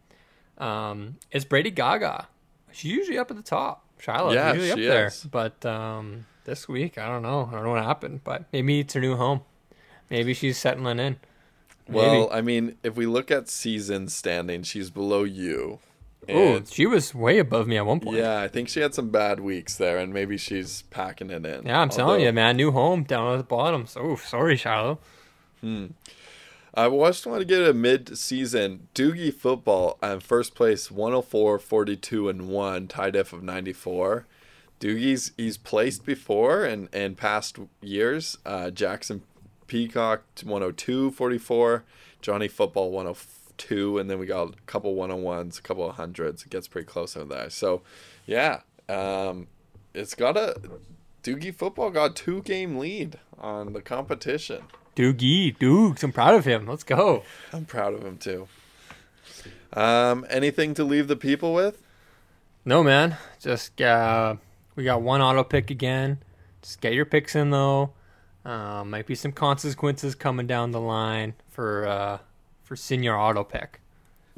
[0.58, 2.28] Um, it's Brady Gaga.
[2.72, 3.84] She's usually up at the top.
[3.98, 5.06] Charlotte, Yeah, usually up she there.
[5.06, 5.24] is.
[5.30, 7.48] But um, this week, I don't know.
[7.50, 9.42] I don't know what happened, but maybe it's her new home.
[10.10, 11.16] Maybe she's settling in.
[11.88, 11.98] Maybe.
[11.98, 15.78] Well, I mean, if we look at season standing, she's below you.
[16.28, 18.16] oh, she was way above me at one point.
[18.16, 21.66] yeah, I think she had some bad weeks there, and maybe she's packing it in.
[21.66, 22.56] Yeah, I'm telling you, man.
[22.56, 23.86] New home down at the bottom.
[23.86, 24.98] So oh, sorry, Shiloh.
[26.74, 28.88] I want to get a mid-season.
[28.94, 34.26] Doogie football um, first place 104 42 and 1 tie diff of 94
[34.80, 38.38] Doogie's he's placed before and in past years.
[38.46, 39.22] Uh, Jackson
[39.66, 41.84] Peacock 102 44
[42.22, 46.42] Johnny football 102 and then we got a couple 101s a couple of hundreds.
[46.42, 47.82] It gets pretty close on that so
[48.24, 49.48] yeah um,
[49.92, 50.56] it's got a
[51.22, 54.62] Doogie football got two game lead on the competition
[54.96, 56.02] Doogie, Doogs.
[56.02, 56.66] I'm proud of him.
[56.66, 57.22] Let's go.
[57.52, 58.48] I'm proud of him too.
[59.72, 61.82] Um, anything to leave the people with?
[62.64, 63.16] No, man.
[63.40, 64.36] Just uh,
[64.76, 66.18] we got one auto pick again.
[66.60, 67.92] Just get your picks in though.
[68.44, 72.18] Uh, might be some consequences coming down the line for uh,
[72.62, 73.80] for senior auto pick.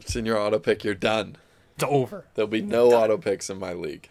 [0.05, 0.85] Senior auto pick.
[0.85, 1.37] You're done.
[1.75, 2.27] It's over.
[2.35, 4.09] There'll be no auto picks in my league.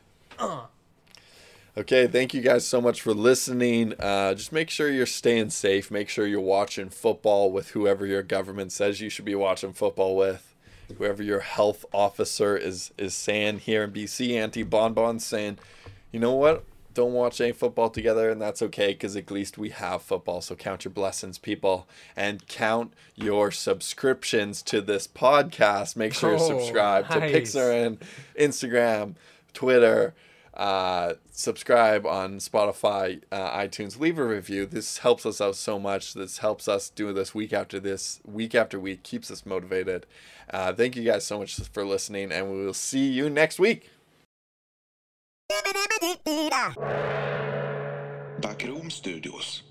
[1.75, 3.95] Okay, thank you guys so much for listening.
[3.99, 5.89] Uh, just make sure you're staying safe.
[5.89, 10.15] Make sure you're watching football with whoever your government says you should be watching football
[10.15, 10.53] with.
[10.99, 15.57] Whoever your health officer is is saying here in BC, Auntie Bonbon saying,
[16.11, 16.63] you know what?
[16.93, 20.41] Don't watch any football together, and that's okay because at least we have football.
[20.41, 25.95] So count your blessings, people, and count your subscriptions to this podcast.
[25.95, 27.97] Make sure you Oh, subscribe to Pixar and
[28.39, 29.15] Instagram,
[29.53, 30.13] Twitter.
[30.53, 33.99] Uh, subscribe on Spotify, uh, iTunes.
[33.99, 34.65] Leave a review.
[34.65, 36.13] This helps us out so much.
[36.13, 39.01] This helps us do this week after this, week after week.
[39.03, 40.05] Keeps us motivated.
[40.51, 43.89] Uh, thank you guys so much for listening, and we will see you next week.
[48.39, 49.63] Backroom Studios.